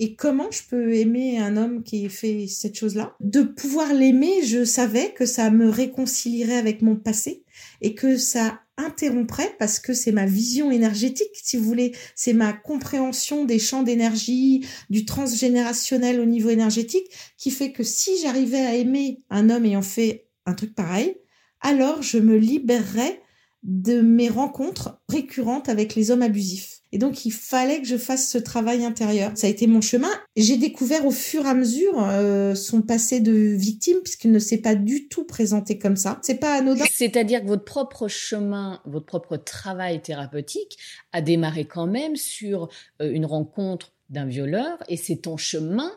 Et 0.00 0.14
comment 0.14 0.50
je 0.50 0.62
peux 0.66 0.94
aimer 0.94 1.38
un 1.38 1.58
homme 1.58 1.82
qui 1.82 2.08
fait 2.08 2.46
cette 2.46 2.74
chose-là? 2.74 3.14
De 3.20 3.42
pouvoir 3.42 3.92
l'aimer, 3.92 4.42
je 4.44 4.64
savais 4.64 5.12
que 5.12 5.26
ça 5.26 5.50
me 5.50 5.68
réconcilierait 5.68 6.56
avec 6.56 6.80
mon 6.80 6.96
passé 6.96 7.44
et 7.82 7.94
que 7.94 8.16
ça 8.16 8.62
interromprait 8.78 9.54
parce 9.58 9.78
que 9.78 9.92
c'est 9.92 10.10
ma 10.10 10.24
vision 10.24 10.70
énergétique, 10.70 11.28
si 11.34 11.58
vous 11.58 11.64
voulez, 11.64 11.94
c'est 12.14 12.32
ma 12.32 12.54
compréhension 12.54 13.44
des 13.44 13.58
champs 13.58 13.82
d'énergie, 13.82 14.64
du 14.88 15.04
transgénérationnel 15.04 16.18
au 16.18 16.24
niveau 16.24 16.48
énergétique 16.48 17.06
qui 17.36 17.50
fait 17.50 17.72
que 17.72 17.82
si 17.82 18.18
j'arrivais 18.22 18.64
à 18.64 18.76
aimer 18.76 19.20
un 19.28 19.50
homme 19.50 19.66
ayant 19.66 19.82
fait 19.82 20.28
un 20.46 20.54
truc 20.54 20.74
pareil, 20.74 21.14
alors 21.60 22.00
je 22.00 22.16
me 22.16 22.38
libérerai 22.38 23.20
de 23.62 24.00
mes 24.00 24.30
rencontres 24.30 24.98
récurrentes 25.10 25.68
avec 25.68 25.94
les 25.94 26.10
hommes 26.10 26.22
abusifs. 26.22 26.79
Et 26.92 26.98
donc 26.98 27.24
il 27.24 27.30
fallait 27.30 27.80
que 27.80 27.86
je 27.86 27.96
fasse 27.96 28.28
ce 28.28 28.38
travail 28.38 28.84
intérieur. 28.84 29.32
Ça 29.34 29.46
a 29.46 29.50
été 29.50 29.66
mon 29.66 29.80
chemin. 29.80 30.10
J'ai 30.36 30.56
découvert 30.56 31.06
au 31.06 31.10
fur 31.10 31.46
et 31.46 31.48
à 31.48 31.54
mesure 31.54 32.02
euh, 32.02 32.54
son 32.54 32.82
passé 32.82 33.20
de 33.20 33.32
victime 33.32 33.98
puisqu'il 34.02 34.32
ne 34.32 34.38
s'est 34.38 34.58
pas 34.58 34.74
du 34.74 35.08
tout 35.08 35.24
présenté 35.24 35.78
comme 35.78 35.96
ça. 35.96 36.18
C'est 36.22 36.40
pas 36.40 36.54
anodin. 36.54 36.84
C'est-à-dire 36.90 37.42
que 37.42 37.46
votre 37.46 37.64
propre 37.64 38.08
chemin, 38.08 38.80
votre 38.86 39.06
propre 39.06 39.36
travail 39.36 40.02
thérapeutique 40.02 40.78
a 41.12 41.22
démarré 41.22 41.64
quand 41.64 41.86
même 41.86 42.16
sur 42.16 42.68
euh, 43.00 43.12
une 43.12 43.26
rencontre 43.26 43.92
d'un 44.08 44.26
violeur 44.26 44.78
et 44.88 44.96
c'est 44.96 45.28
en 45.28 45.36
chemin 45.36 45.92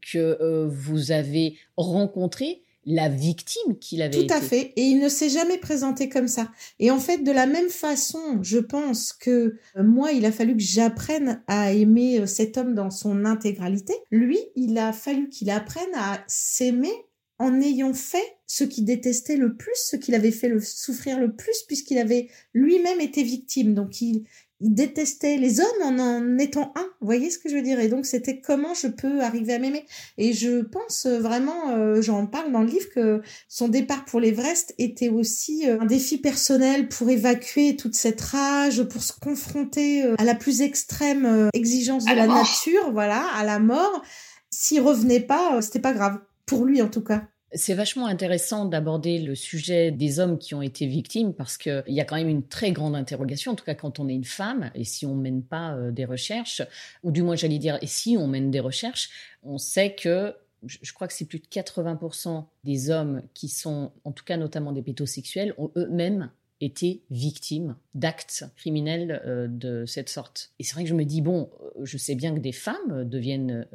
que 0.00 0.38
euh, 0.40 0.68
vous 0.68 1.10
avez 1.10 1.56
rencontré 1.76 2.62
la 2.84 3.08
victime 3.08 3.78
qu'il 3.78 4.02
avait 4.02 4.26
Tout 4.26 4.34
à 4.34 4.40
fait. 4.40 4.72
Et 4.76 4.82
il 4.82 4.98
ne 4.98 5.08
s'est 5.08 5.28
jamais 5.28 5.58
présenté 5.58 6.08
comme 6.08 6.28
ça. 6.28 6.50
Et 6.78 6.90
en 6.90 6.98
fait, 6.98 7.18
de 7.18 7.30
la 7.30 7.46
même 7.46 7.68
façon, 7.68 8.42
je 8.42 8.58
pense 8.58 9.12
que 9.12 9.56
euh, 9.76 9.82
moi, 9.82 10.12
il 10.12 10.24
a 10.24 10.32
fallu 10.32 10.56
que 10.56 10.62
j'apprenne 10.62 11.42
à 11.46 11.72
aimer 11.72 12.20
euh, 12.20 12.26
cet 12.26 12.58
homme 12.58 12.74
dans 12.74 12.90
son 12.90 13.24
intégralité. 13.24 13.94
Lui, 14.10 14.38
il 14.56 14.78
a 14.78 14.92
fallu 14.92 15.28
qu'il 15.28 15.50
apprenne 15.50 15.94
à 15.94 16.24
s'aimer 16.26 16.92
en 17.38 17.60
ayant 17.60 17.94
fait 17.94 18.36
ce 18.46 18.64
qu'il 18.64 18.84
détestait 18.84 19.36
le 19.36 19.56
plus, 19.56 19.74
ce 19.74 19.96
qu'il 19.96 20.14
avait 20.14 20.30
fait 20.30 20.48
le 20.48 20.60
souffrir 20.60 21.18
le 21.18 21.34
plus, 21.34 21.64
puisqu'il 21.66 21.98
avait 21.98 22.28
lui-même 22.52 23.00
été 23.00 23.22
victime. 23.22 23.74
Donc 23.74 24.00
il, 24.00 24.24
il 24.62 24.74
détestait 24.74 25.36
les 25.36 25.60
hommes 25.60 25.82
en 25.82 25.98
en 25.98 26.38
étant 26.38 26.72
un. 26.76 26.86
Vous 27.00 27.06
voyez 27.06 27.30
ce 27.30 27.38
que 27.38 27.48
je 27.48 27.56
veux 27.56 27.62
dire? 27.62 27.80
Et 27.80 27.88
donc 27.88 28.06
c'était 28.06 28.40
comment 28.40 28.74
je 28.74 28.86
peux 28.86 29.20
arriver 29.20 29.54
à 29.54 29.58
m'aimer? 29.58 29.84
Et 30.18 30.32
je 30.32 30.62
pense 30.62 31.06
euh, 31.06 31.18
vraiment, 31.18 31.70
euh, 31.70 32.00
j'en 32.00 32.26
parle 32.26 32.52
dans 32.52 32.60
le 32.60 32.68
livre, 32.68 32.88
que 32.94 33.22
son 33.48 33.68
départ 33.68 34.04
pour 34.04 34.20
l'Everest 34.20 34.74
était 34.78 35.08
aussi 35.08 35.68
euh, 35.68 35.80
un 35.80 35.86
défi 35.86 36.16
personnel 36.18 36.88
pour 36.88 37.10
évacuer 37.10 37.76
toute 37.76 37.94
cette 37.94 38.20
rage, 38.20 38.84
pour 38.84 39.02
se 39.02 39.12
confronter 39.12 40.04
à 40.18 40.24
la 40.24 40.34
plus 40.34 40.62
extrême 40.62 41.50
exigence 41.54 42.04
de 42.04 42.14
la, 42.14 42.26
nature, 42.26 42.92
voilà, 42.92 43.24
à 43.34 43.44
la 43.44 43.58
mort. 43.58 44.02
S'il 44.50 44.80
revenait 44.80 45.20
pas, 45.20 45.60
c'était 45.60 45.80
pas 45.80 45.92
grave. 45.92 46.18
Pour 46.46 46.64
lui 46.64 46.82
en 46.82 46.88
tout 46.88 47.02
cas. 47.02 47.22
C'est 47.54 47.74
vachement 47.74 48.06
intéressant 48.06 48.64
d'aborder 48.64 49.18
le 49.18 49.34
sujet 49.34 49.90
des 49.90 50.20
hommes 50.20 50.38
qui 50.38 50.54
ont 50.54 50.62
été 50.62 50.86
victimes 50.86 51.34
parce 51.34 51.58
qu'il 51.58 51.82
y 51.88 52.00
a 52.00 52.04
quand 52.04 52.16
même 52.16 52.28
une 52.28 52.46
très 52.46 52.72
grande 52.72 52.94
interrogation, 52.94 53.52
en 53.52 53.54
tout 53.54 53.64
cas 53.64 53.74
quand 53.74 53.98
on 53.98 54.08
est 54.08 54.14
une 54.14 54.24
femme, 54.24 54.70
et 54.74 54.84
si 54.84 55.04
on 55.04 55.14
mène 55.14 55.42
pas 55.42 55.74
euh, 55.74 55.90
des 55.90 56.06
recherches, 56.06 56.62
ou 57.02 57.10
du 57.10 57.22
moins 57.22 57.36
j'allais 57.36 57.58
dire, 57.58 57.78
et 57.82 57.86
si 57.86 58.16
on 58.16 58.26
mène 58.26 58.50
des 58.50 58.60
recherches, 58.60 59.10
on 59.42 59.58
sait 59.58 59.94
que 59.94 60.34
je 60.64 60.92
crois 60.92 61.08
que 61.08 61.14
c'est 61.14 61.24
plus 61.24 61.40
de 61.40 61.46
80% 61.46 62.44
des 62.64 62.90
hommes 62.90 63.22
qui 63.34 63.48
sont, 63.48 63.92
en 64.04 64.12
tout 64.12 64.24
cas 64.24 64.36
notamment 64.36 64.72
des 64.72 64.82
pétosexuels, 64.82 65.54
ont 65.58 65.72
eux-mêmes 65.76 66.30
été 66.60 67.02
victimes 67.10 67.74
d'actes 67.94 68.44
criminels 68.56 69.20
euh, 69.26 69.48
de 69.48 69.84
cette 69.84 70.08
sorte. 70.08 70.52
Et 70.60 70.64
c'est 70.64 70.74
vrai 70.74 70.84
que 70.84 70.88
je 70.88 70.94
me 70.94 71.04
dis, 71.04 71.20
bon, 71.20 71.50
euh, 71.60 71.84
je 71.84 71.98
sais 71.98 72.14
bien 72.14 72.32
que 72.32 72.38
des 72.38 72.52
femmes 72.52 73.04
deviennent 73.04 73.66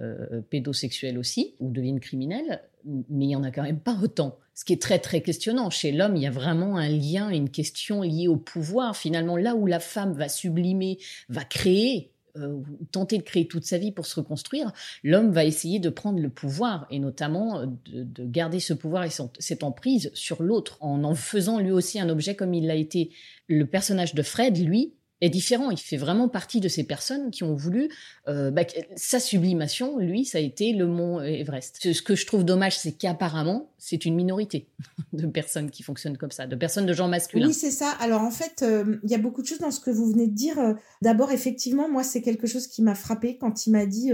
pédosexuelles 0.49 1.17
aussi, 1.17 1.53
ou 1.59 1.69
deviennent 1.69 1.99
criminelles, 1.99 2.61
mais 3.09 3.25
il 3.25 3.31
y 3.31 3.35
en 3.35 3.43
a 3.43 3.51
quand 3.51 3.63
même 3.63 3.79
pas 3.79 3.97
autant. 4.01 4.37
Ce 4.53 4.65
qui 4.65 4.73
est 4.73 4.81
très 4.81 4.99
très 4.99 5.21
questionnant. 5.21 5.69
Chez 5.69 5.91
l'homme, 5.91 6.15
il 6.15 6.23
y 6.23 6.27
a 6.27 6.31
vraiment 6.31 6.77
un 6.77 6.89
lien, 6.89 7.29
une 7.29 7.49
question 7.49 8.01
liée 8.01 8.27
au 8.27 8.37
pouvoir. 8.37 8.95
Finalement, 8.95 9.37
là 9.37 9.55
où 9.55 9.65
la 9.65 9.79
femme 9.79 10.13
va 10.13 10.29
sublimer, 10.29 10.97
va 11.29 11.43
créer, 11.43 12.11
euh, 12.37 12.61
tenter 12.91 13.17
de 13.19 13.23
créer 13.23 13.47
toute 13.47 13.65
sa 13.65 13.77
vie 13.77 13.91
pour 13.91 14.05
se 14.05 14.15
reconstruire, 14.15 14.71
l'homme 15.03 15.31
va 15.31 15.45
essayer 15.45 15.79
de 15.79 15.89
prendre 15.89 16.19
le 16.19 16.29
pouvoir 16.29 16.87
et 16.89 16.99
notamment 16.99 17.65
de, 17.65 18.03
de 18.03 18.25
garder 18.25 18.59
ce 18.59 18.73
pouvoir 18.73 19.03
et 19.03 19.09
cette 19.37 19.63
emprise 19.63 20.09
sur 20.13 20.41
l'autre 20.41 20.77
en 20.81 21.03
en 21.03 21.13
faisant 21.13 21.59
lui 21.59 21.71
aussi 21.71 21.99
un 21.99 22.09
objet 22.09 22.35
comme 22.35 22.53
il 22.53 22.65
l'a 22.65 22.75
été. 22.75 23.11
Le 23.47 23.65
personnage 23.65 24.15
de 24.15 24.23
Fred, 24.23 24.57
lui, 24.57 24.93
est 25.21 25.29
différent. 25.29 25.71
Il 25.71 25.79
fait 25.79 25.97
vraiment 25.97 26.29
partie 26.29 26.59
de 26.59 26.67
ces 26.67 26.83
personnes 26.83 27.31
qui 27.31 27.43
ont 27.43 27.55
voulu 27.55 27.89
euh, 28.27 28.51
bah, 28.51 28.63
sa 28.95 29.19
sublimation. 29.19 29.97
Lui, 29.97 30.25
ça 30.25 30.37
a 30.37 30.41
été 30.41 30.73
le 30.73 30.87
mont 30.87 31.21
Everest. 31.21 31.91
Ce 31.91 32.01
que 32.01 32.15
je 32.15 32.25
trouve 32.25 32.43
dommage, 32.43 32.77
c'est 32.77 32.91
qu'apparemment, 32.91 33.71
c'est 33.77 34.05
une 34.05 34.15
minorité 34.15 34.67
de 35.13 35.27
personnes 35.27 35.71
qui 35.71 35.83
fonctionnent 35.83 36.17
comme 36.17 36.31
ça, 36.31 36.45
de 36.45 36.55
personnes 36.55 36.85
de 36.85 36.93
genre 36.93 37.07
masculin. 37.07 37.47
Oui, 37.47 37.53
c'est 37.53 37.71
ça. 37.71 37.91
Alors 37.99 38.21
en 38.21 38.31
fait, 38.31 38.61
euh, 38.61 38.97
il 39.03 39.09
y 39.09 39.15
a 39.15 39.19
beaucoup 39.19 39.41
de 39.41 39.47
choses 39.47 39.59
dans 39.59 39.71
ce 39.71 39.79
que 39.79 39.89
vous 39.89 40.11
venez 40.11 40.27
de 40.27 40.35
dire. 40.35 40.59
Euh, 40.59 40.73
d'abord, 41.01 41.31
effectivement, 41.31 41.89
moi, 41.89 42.03
c'est 42.03 42.21
quelque 42.21 42.47
chose 42.47 42.67
qui 42.67 42.81
m'a 42.81 42.95
frappé 42.95 43.37
quand 43.37 43.65
il 43.65 43.71
m'a 43.71 43.85
dit. 43.85 44.11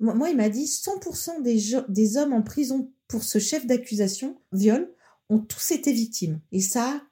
moi, 0.00 0.28
il 0.28 0.36
m'a 0.36 0.48
dit 0.48 0.64
100% 0.64 1.42
des, 1.42 1.82
des 1.88 2.16
hommes 2.16 2.32
en 2.32 2.42
prison 2.42 2.90
pour 3.08 3.24
ce 3.24 3.38
chef 3.38 3.66
d'accusation, 3.66 4.40
viol, 4.52 4.90
ont 5.28 5.38
tous 5.38 5.72
été 5.72 5.92
victimes. 5.92 6.40
Et 6.50 6.60
ça 6.60 7.02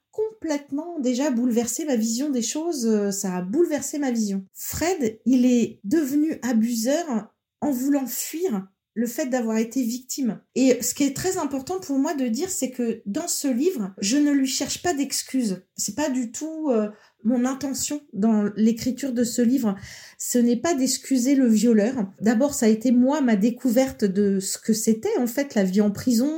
complètement 0.40 0.98
déjà 1.00 1.30
bouleversé 1.30 1.84
ma 1.84 1.96
vision 1.96 2.30
des 2.30 2.42
choses, 2.42 2.86
euh, 2.86 3.10
ça 3.10 3.36
a 3.36 3.42
bouleversé 3.42 3.98
ma 3.98 4.10
vision. 4.10 4.44
Fred, 4.54 5.20
il 5.26 5.44
est 5.44 5.80
devenu 5.84 6.38
abuseur 6.42 7.30
en 7.60 7.70
voulant 7.70 8.06
fuir 8.06 8.66
le 8.94 9.06
fait 9.06 9.26
d'avoir 9.26 9.56
été 9.56 9.82
victime. 9.82 10.40
Et 10.54 10.82
ce 10.82 10.94
qui 10.94 11.04
est 11.04 11.16
très 11.16 11.38
important 11.38 11.80
pour 11.80 11.98
moi 11.98 12.14
de 12.14 12.26
dire, 12.26 12.50
c'est 12.50 12.70
que 12.70 13.02
dans 13.06 13.28
ce 13.28 13.48
livre, 13.48 13.94
je 14.00 14.16
ne 14.16 14.32
lui 14.32 14.46
cherche 14.46 14.82
pas 14.82 14.94
d'excuses. 14.94 15.62
C'est 15.76 15.94
pas 15.94 16.10
du 16.10 16.32
tout 16.32 16.70
euh, 16.70 16.88
mon 17.24 17.44
intention 17.44 18.00
dans 18.12 18.50
l'écriture 18.56 19.12
de 19.12 19.24
ce 19.24 19.42
livre, 19.42 19.76
ce 20.18 20.38
n'est 20.38 20.56
pas 20.56 20.74
d'excuser 20.74 21.34
le 21.34 21.48
violeur. 21.48 22.10
D'abord, 22.20 22.54
ça 22.54 22.66
a 22.66 22.68
été 22.68 22.92
moi 22.92 23.20
ma 23.20 23.36
découverte 23.36 24.04
de 24.04 24.40
ce 24.40 24.58
que 24.58 24.72
c'était 24.72 25.16
en 25.18 25.26
fait 25.26 25.54
la 25.54 25.64
vie 25.64 25.80
en 25.80 25.90
prison, 25.90 26.32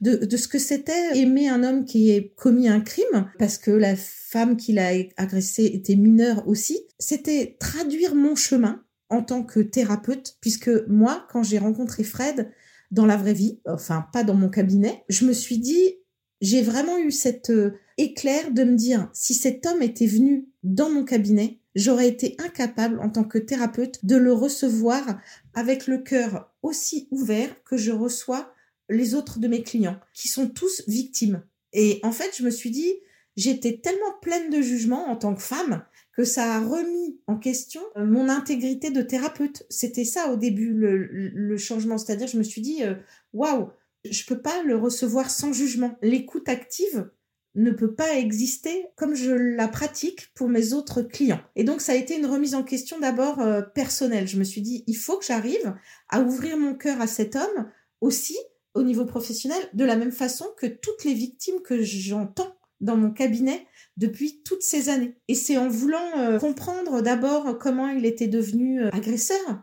de, 0.00 0.16
de 0.16 0.36
ce 0.36 0.48
que 0.48 0.58
c'était 0.58 1.18
aimer 1.18 1.48
un 1.48 1.64
homme 1.64 1.84
qui 1.84 2.10
ait 2.10 2.32
commis 2.36 2.68
un 2.68 2.80
crime, 2.80 3.30
parce 3.38 3.58
que 3.58 3.70
la 3.70 3.96
femme 3.96 4.56
qui 4.56 4.72
l'a 4.72 4.90
agressé 5.16 5.64
était 5.64 5.96
mineure 5.96 6.46
aussi. 6.46 6.80
C'était 6.98 7.56
traduire 7.58 8.14
mon 8.14 8.36
chemin 8.36 8.82
en 9.10 9.22
tant 9.22 9.42
que 9.42 9.60
thérapeute, 9.60 10.36
puisque 10.40 10.70
moi, 10.88 11.26
quand 11.30 11.42
j'ai 11.42 11.58
rencontré 11.58 12.04
Fred 12.04 12.50
dans 12.90 13.06
la 13.06 13.16
vraie 13.16 13.34
vie, 13.34 13.60
enfin 13.66 14.06
pas 14.12 14.24
dans 14.24 14.34
mon 14.34 14.48
cabinet, 14.48 15.04
je 15.08 15.24
me 15.24 15.32
suis 15.32 15.58
dit, 15.58 15.96
j'ai 16.40 16.62
vraiment 16.62 16.96
eu 16.98 17.10
cet 17.10 17.50
euh, 17.50 17.72
éclair 17.98 18.50
de 18.52 18.64
me 18.64 18.76
dire, 18.76 19.10
si 19.12 19.34
cet 19.34 19.66
homme 19.66 19.82
était 19.82 20.06
venu 20.06 20.48
dans 20.62 20.90
mon 20.90 21.04
cabinet, 21.04 21.60
j'aurais 21.74 22.08
été 22.08 22.36
incapable 22.38 22.98
en 23.00 23.10
tant 23.10 23.24
que 23.24 23.38
thérapeute 23.38 24.04
de 24.04 24.16
le 24.16 24.32
recevoir 24.32 25.20
avec 25.54 25.86
le 25.86 25.98
cœur 25.98 26.52
aussi 26.62 27.08
ouvert 27.10 27.62
que 27.64 27.76
je 27.76 27.92
reçois 27.92 28.52
les 28.88 29.14
autres 29.14 29.38
de 29.38 29.48
mes 29.48 29.62
clients, 29.62 30.00
qui 30.14 30.28
sont 30.28 30.48
tous 30.48 30.82
victimes. 30.88 31.42
Et 31.72 32.00
en 32.02 32.10
fait, 32.12 32.30
je 32.36 32.42
me 32.42 32.50
suis 32.50 32.70
dit, 32.70 32.92
j'étais 33.36 33.80
tellement 33.82 34.18
pleine 34.20 34.50
de 34.50 34.60
jugement 34.60 35.08
en 35.08 35.16
tant 35.16 35.34
que 35.34 35.42
femme 35.42 35.84
que 36.20 36.26
ça 36.26 36.56
a 36.56 36.60
remis 36.60 37.18
en 37.26 37.38
question 37.38 37.80
euh, 37.96 38.04
mon 38.04 38.28
intégrité 38.28 38.90
de 38.90 39.00
thérapeute. 39.00 39.64
C'était 39.70 40.04
ça 40.04 40.30
au 40.30 40.36
début 40.36 40.74
le, 40.74 41.56
changement, 41.56 41.96
c'est-à-dire 41.96 42.26
je 42.26 42.36
me 42.36 42.42
suis 42.42 42.60
dit, 42.60 42.84
euh, 42.84 42.92
waouh, 43.32 43.70
Je 44.04 44.26
peux 44.26 44.42
pas 44.42 44.62
le 44.64 44.76
recevoir 44.76 45.30
sans 45.30 45.54
jugement. 45.54 45.96
L'écoute 46.02 46.50
active 46.50 47.10
ne 47.54 47.70
peut 47.70 47.94
pas 47.94 48.18
exister 48.18 48.88
comme 48.96 49.14
je 49.14 49.30
la 49.30 49.66
pratique 49.66 50.30
pour 50.34 50.50
mes 50.50 50.74
autres 50.74 51.00
clients. 51.00 51.40
Et 51.56 51.64
donc 51.64 51.80
ça 51.80 51.92
a 51.92 51.96
été 51.96 52.18
une 52.18 52.26
remise 52.26 52.54
en 52.54 52.64
question 52.64 53.00
d'abord 53.00 53.40
euh, 53.40 53.62
personnelle. 53.62 54.28
Je 54.28 54.38
me 54.38 54.44
suis 54.44 54.60
dit, 54.60 54.84
il 54.86 54.96
faut 54.96 55.16
que 55.16 55.24
j'arrive 55.24 55.74
à 56.10 56.20
ouvrir 56.20 56.58
mon 56.58 56.74
cœur 56.74 57.00
à 57.00 57.06
cet 57.06 57.34
homme 57.34 57.70
aussi 58.02 58.36
au 58.74 58.82
niveau 58.82 59.06
professionnel, 59.06 59.62
de 59.72 59.86
la 59.86 59.96
même 59.96 60.12
façon 60.12 60.48
que 60.58 60.66
toutes 60.66 61.02
les 61.04 61.14
victimes 61.14 61.62
que 61.62 61.82
j'entends 61.82 62.54
dans 62.82 62.98
mon 62.98 63.10
cabinet 63.10 63.66
depuis 64.00 64.40
toutes 64.42 64.62
ces 64.62 64.88
années. 64.88 65.14
Et 65.28 65.34
c'est 65.34 65.58
en 65.58 65.68
voulant 65.68 66.18
euh, 66.18 66.38
comprendre 66.38 67.02
d'abord 67.02 67.58
comment 67.58 67.88
il 67.88 68.06
était 68.06 68.28
devenu 68.28 68.82
euh, 68.82 68.90
agresseur 68.92 69.62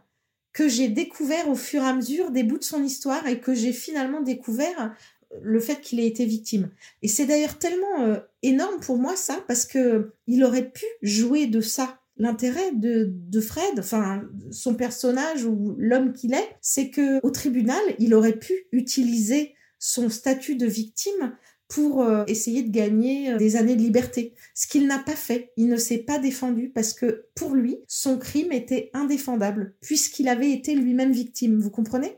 que 0.53 0.69
j'ai 0.69 0.87
découvert 0.87 1.49
au 1.49 1.55
fur 1.55 1.81
et 1.81 1.87
à 1.87 1.93
mesure 1.93 2.31
des 2.31 2.43
bouts 2.43 2.59
de 2.59 2.63
son 2.63 2.83
histoire 2.83 3.27
et 3.27 3.39
que 3.39 3.53
j'ai 3.53 3.73
finalement 3.73 4.21
découvert 4.21 4.95
le 5.41 5.59
fait 5.59 5.81
qu'il 5.81 5.99
ait 5.99 6.07
été 6.07 6.25
victime. 6.25 6.69
Et 7.01 7.07
c'est 7.07 7.25
d'ailleurs 7.25 7.57
tellement 7.57 8.01
euh, 8.01 8.17
énorme 8.43 8.79
pour 8.79 8.97
moi 8.97 9.15
ça 9.15 9.43
parce 9.47 9.65
que 9.65 10.13
il 10.27 10.43
aurait 10.43 10.69
pu 10.69 10.85
jouer 11.01 11.47
de 11.47 11.59
ça. 11.59 11.99
L'intérêt 12.19 12.71
de, 12.73 13.11
de 13.11 13.41
Fred, 13.41 13.79
enfin 13.79 14.23
son 14.51 14.73
personnage 14.73 15.45
ou 15.45 15.75
l'homme 15.77 16.13
qu'il 16.13 16.33
est, 16.33 16.49
c'est 16.61 16.89
que 16.89 17.19
au 17.23 17.29
tribunal, 17.29 17.81
il 17.99 18.15
aurait 18.15 18.39
pu 18.39 18.53
utiliser 18.71 19.53
son 19.77 20.09
statut 20.09 20.55
de 20.55 20.65
victime 20.65 21.35
pour 21.67 22.01
euh, 22.01 22.23
essayer 22.27 22.63
de 22.63 22.71
gagner 22.71 23.31
euh, 23.31 23.37
des 23.37 23.55
années 23.55 23.75
de 23.75 23.81
liberté. 23.81 24.33
Ce 24.55 24.67
qu'il 24.67 24.87
n'a 24.87 24.99
pas 24.99 25.15
fait. 25.15 25.51
Il 25.57 25.67
ne 25.67 25.77
s'est 25.77 25.99
pas 25.99 26.19
défendu 26.19 26.71
parce 26.73 26.93
que 26.93 27.25
pour 27.35 27.53
lui, 27.53 27.77
son 27.87 28.17
crime 28.17 28.51
était 28.51 28.89
indéfendable 28.93 29.75
puisqu'il 29.81 30.27
avait 30.27 30.51
été 30.51 30.75
lui-même 30.75 31.11
victime. 31.11 31.59
Vous 31.59 31.69
comprenez? 31.71 32.17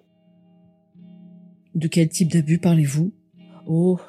De 1.75 1.87
quel 1.87 2.09
type 2.09 2.31
d'abus 2.31 2.59
parlez-vous? 2.59 3.11
Oh, 3.67 3.99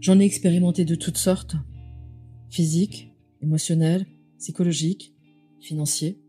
j'en 0.00 0.20
ai 0.20 0.24
expérimenté 0.24 0.84
de 0.84 0.94
toutes 0.94 1.18
sortes. 1.18 1.56
Physique, 2.50 3.12
émotionnel, 3.40 4.06
psychologique, 4.38 5.14
financier. 5.60 6.20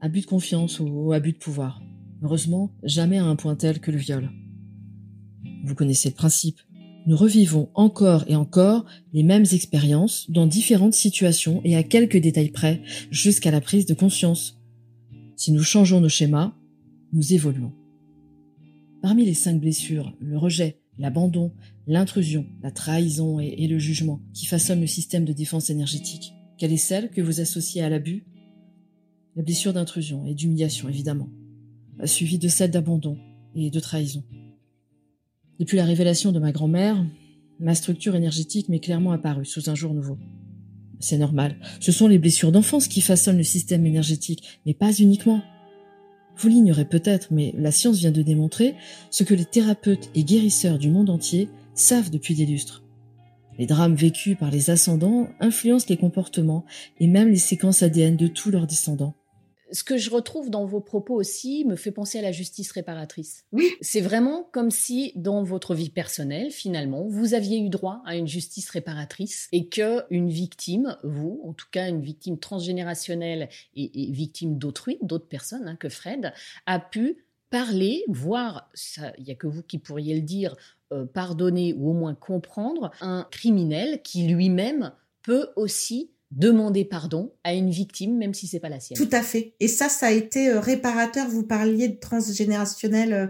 Abus 0.00 0.22
de 0.22 0.26
confiance 0.26 0.80
ou 0.80 1.12
abus 1.12 1.32
de 1.32 1.38
pouvoir. 1.38 1.82
Heureusement, 2.22 2.74
jamais 2.82 3.18
à 3.18 3.24
un 3.24 3.36
point 3.36 3.54
tel 3.54 3.80
que 3.80 3.90
le 3.90 3.96
viol. 3.96 4.30
Vous 5.64 5.74
connaissez 5.74 6.10
le 6.10 6.14
principe. 6.14 6.60
Nous 7.06 7.16
revivons 7.16 7.68
encore 7.74 8.24
et 8.28 8.36
encore 8.36 8.86
les 9.12 9.22
mêmes 9.22 9.44
expériences 9.52 10.30
dans 10.30 10.46
différentes 10.46 10.94
situations 10.94 11.60
et 11.62 11.76
à 11.76 11.82
quelques 11.82 12.16
détails 12.16 12.50
près 12.50 12.80
jusqu'à 13.10 13.50
la 13.50 13.60
prise 13.60 13.84
de 13.84 13.92
conscience. 13.92 14.58
Si 15.36 15.52
nous 15.52 15.62
changeons 15.62 16.00
nos 16.00 16.08
schémas, 16.08 16.54
nous 17.12 17.34
évoluons. 17.34 17.72
Parmi 19.02 19.26
les 19.26 19.34
cinq 19.34 19.60
blessures, 19.60 20.16
le 20.18 20.38
rejet, 20.38 20.80
l'abandon, 20.98 21.52
l'intrusion, 21.86 22.46
la 22.62 22.70
trahison 22.70 23.38
et, 23.38 23.66
le 23.66 23.78
jugement 23.78 24.22
qui 24.32 24.46
façonnent 24.46 24.80
le 24.80 24.86
système 24.86 25.26
de 25.26 25.34
défense 25.34 25.68
énergétique, 25.68 26.32
quelle 26.56 26.72
est 26.72 26.78
celle 26.78 27.10
que 27.10 27.20
vous 27.20 27.40
associez 27.40 27.82
à 27.82 27.90
l'abus? 27.90 28.24
La 29.36 29.42
blessure 29.42 29.74
d'intrusion 29.74 30.24
et 30.24 30.34
d'humiliation, 30.34 30.88
évidemment, 30.88 31.28
suivie 32.06 32.38
de 32.38 32.48
celle 32.48 32.70
d'abandon 32.70 33.18
et 33.54 33.70
de 33.70 33.80
trahison. 33.80 34.24
Depuis 35.60 35.76
la 35.76 35.84
révélation 35.84 36.32
de 36.32 36.40
ma 36.40 36.50
grand-mère, 36.50 37.04
ma 37.60 37.74
structure 37.74 38.16
énergétique 38.16 38.68
m'est 38.68 38.80
clairement 38.80 39.12
apparue 39.12 39.44
sous 39.44 39.70
un 39.70 39.74
jour 39.74 39.94
nouveau. 39.94 40.18
C'est 40.98 41.18
normal, 41.18 41.56
ce 41.80 41.92
sont 41.92 42.08
les 42.08 42.18
blessures 42.18 42.50
d'enfance 42.50 42.88
qui 42.88 43.00
façonnent 43.00 43.36
le 43.36 43.44
système 43.44 43.86
énergétique, 43.86 44.60
mais 44.66 44.74
pas 44.74 44.92
uniquement. 44.92 45.42
Vous 46.36 46.48
l'ignorez 46.48 46.86
peut-être, 46.86 47.28
mais 47.30 47.54
la 47.56 47.70
science 47.70 47.98
vient 47.98 48.10
de 48.10 48.22
démontrer 48.22 48.74
ce 49.10 49.22
que 49.22 49.34
les 49.34 49.44
thérapeutes 49.44 50.10
et 50.14 50.24
guérisseurs 50.24 50.78
du 50.78 50.90
monde 50.90 51.10
entier 51.10 51.48
savent 51.74 52.10
depuis 52.10 52.34
des 52.34 52.46
lustres. 52.46 52.82
Les 53.56 53.66
drames 53.66 53.94
vécus 53.94 54.36
par 54.36 54.50
les 54.50 54.70
ascendants 54.70 55.28
influencent 55.38 55.86
les 55.88 55.96
comportements 55.96 56.64
et 56.98 57.06
même 57.06 57.28
les 57.28 57.36
séquences 57.36 57.84
ADN 57.84 58.16
de 58.16 58.26
tous 58.26 58.50
leurs 58.50 58.66
descendants 58.66 59.14
ce 59.74 59.82
que 59.82 59.98
je 59.98 60.08
retrouve 60.08 60.50
dans 60.50 60.64
vos 60.64 60.80
propos 60.80 61.14
aussi 61.14 61.64
me 61.66 61.74
fait 61.74 61.90
penser 61.90 62.20
à 62.20 62.22
la 62.22 62.32
justice 62.32 62.70
réparatrice. 62.70 63.44
Oui. 63.52 63.68
C'est 63.80 64.00
vraiment 64.00 64.48
comme 64.52 64.70
si 64.70 65.12
dans 65.16 65.42
votre 65.42 65.74
vie 65.74 65.90
personnelle, 65.90 66.50
finalement, 66.52 67.06
vous 67.08 67.34
aviez 67.34 67.58
eu 67.58 67.68
droit 67.68 68.00
à 68.06 68.16
une 68.16 68.28
justice 68.28 68.70
réparatrice 68.70 69.48
et 69.52 69.68
que 69.68 70.04
une 70.10 70.30
victime, 70.30 70.96
vous, 71.02 71.40
en 71.44 71.52
tout 71.52 71.66
cas 71.72 71.88
une 71.88 72.00
victime 72.00 72.38
transgénérationnelle 72.38 73.48
et, 73.74 74.10
victime 74.12 74.58
d'autrui, 74.58 74.98
d'autres 75.02 75.28
personnes 75.28 75.66
hein, 75.66 75.76
que 75.76 75.88
Fred, 75.88 76.32
a 76.66 76.78
pu 76.78 77.26
parler, 77.50 78.04
voir, 78.08 78.70
il 79.18 79.24
n'y 79.24 79.32
a 79.32 79.34
que 79.34 79.46
vous 79.46 79.62
qui 79.62 79.78
pourriez 79.78 80.14
le 80.14 80.22
dire, 80.22 80.56
euh, 80.92 81.04
pardonner 81.04 81.72
ou 81.72 81.90
au 81.90 81.92
moins 81.92 82.14
comprendre 82.14 82.92
un 83.00 83.26
criminel 83.30 84.02
qui 84.02 84.28
lui-même 84.28 84.92
peut 85.22 85.48
aussi 85.56 86.13
demander 86.34 86.84
pardon 86.84 87.32
à 87.44 87.54
une 87.54 87.70
victime, 87.70 88.16
même 88.16 88.34
si 88.34 88.46
c'est 88.46 88.60
pas 88.60 88.68
la 88.68 88.80
sienne. 88.80 88.98
Tout 88.98 89.08
à 89.12 89.22
fait. 89.22 89.54
Et 89.60 89.68
ça, 89.68 89.88
ça 89.88 90.06
a 90.06 90.10
été 90.10 90.50
euh, 90.50 90.60
réparateur. 90.60 91.28
Vous 91.28 91.44
parliez 91.44 91.88
de 91.88 91.98
transgénérationnel 91.98 93.12
euh, 93.12 93.26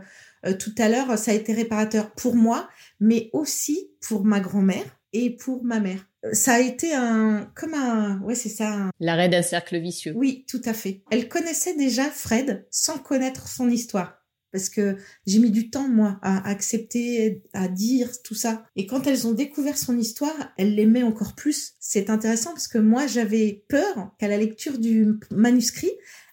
euh, 0.46 0.54
tout 0.56 0.74
à 0.78 0.88
l'heure. 0.88 1.18
Ça 1.18 1.30
a 1.30 1.34
été 1.34 1.52
réparateur 1.52 2.12
pour 2.12 2.34
moi, 2.34 2.68
mais 3.00 3.30
aussi 3.32 3.90
pour 4.00 4.24
ma 4.24 4.40
grand-mère 4.40 4.98
et 5.12 5.30
pour 5.30 5.64
ma 5.64 5.80
mère. 5.80 6.06
Ça 6.32 6.54
a 6.54 6.60
été 6.60 6.94
un, 6.94 7.50
comme 7.54 7.74
un, 7.74 8.20
ouais, 8.22 8.34
c'est 8.34 8.48
ça. 8.48 8.90
L'arrêt 8.98 9.28
d'un 9.28 9.42
cercle 9.42 9.78
vicieux. 9.78 10.14
Oui, 10.16 10.46
tout 10.48 10.62
à 10.64 10.72
fait. 10.72 11.02
Elle 11.10 11.28
connaissait 11.28 11.76
déjà 11.76 12.04
Fred 12.04 12.66
sans 12.70 12.98
connaître 12.98 13.46
son 13.46 13.68
histoire 13.68 14.23
parce 14.54 14.68
que 14.68 14.96
j'ai 15.26 15.40
mis 15.40 15.50
du 15.50 15.68
temps, 15.68 15.88
moi, 15.88 16.20
à 16.22 16.48
accepter, 16.48 17.42
à 17.54 17.66
dire 17.66 18.22
tout 18.22 18.36
ça. 18.36 18.64
Et 18.76 18.86
quand 18.86 19.08
elles 19.08 19.26
ont 19.26 19.32
découvert 19.32 19.76
son 19.76 19.98
histoire, 19.98 20.52
elles 20.56 20.76
l'aimaient 20.76 21.02
encore 21.02 21.34
plus. 21.34 21.72
C'est 21.80 22.08
intéressant 22.08 22.52
parce 22.52 22.68
que 22.68 22.78
moi, 22.78 23.08
j'avais 23.08 23.64
peur 23.68 24.14
qu'à 24.16 24.28
la 24.28 24.38
lecture 24.38 24.78
du 24.78 25.18
manuscrit, 25.32 25.90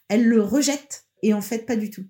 elles 0.08 0.28
le 0.28 0.40
rejettent. 0.44 1.06
Et 1.24 1.34
en 1.34 1.42
fait, 1.42 1.66
pas 1.66 1.76
du 1.76 1.90
tout. 1.90 2.06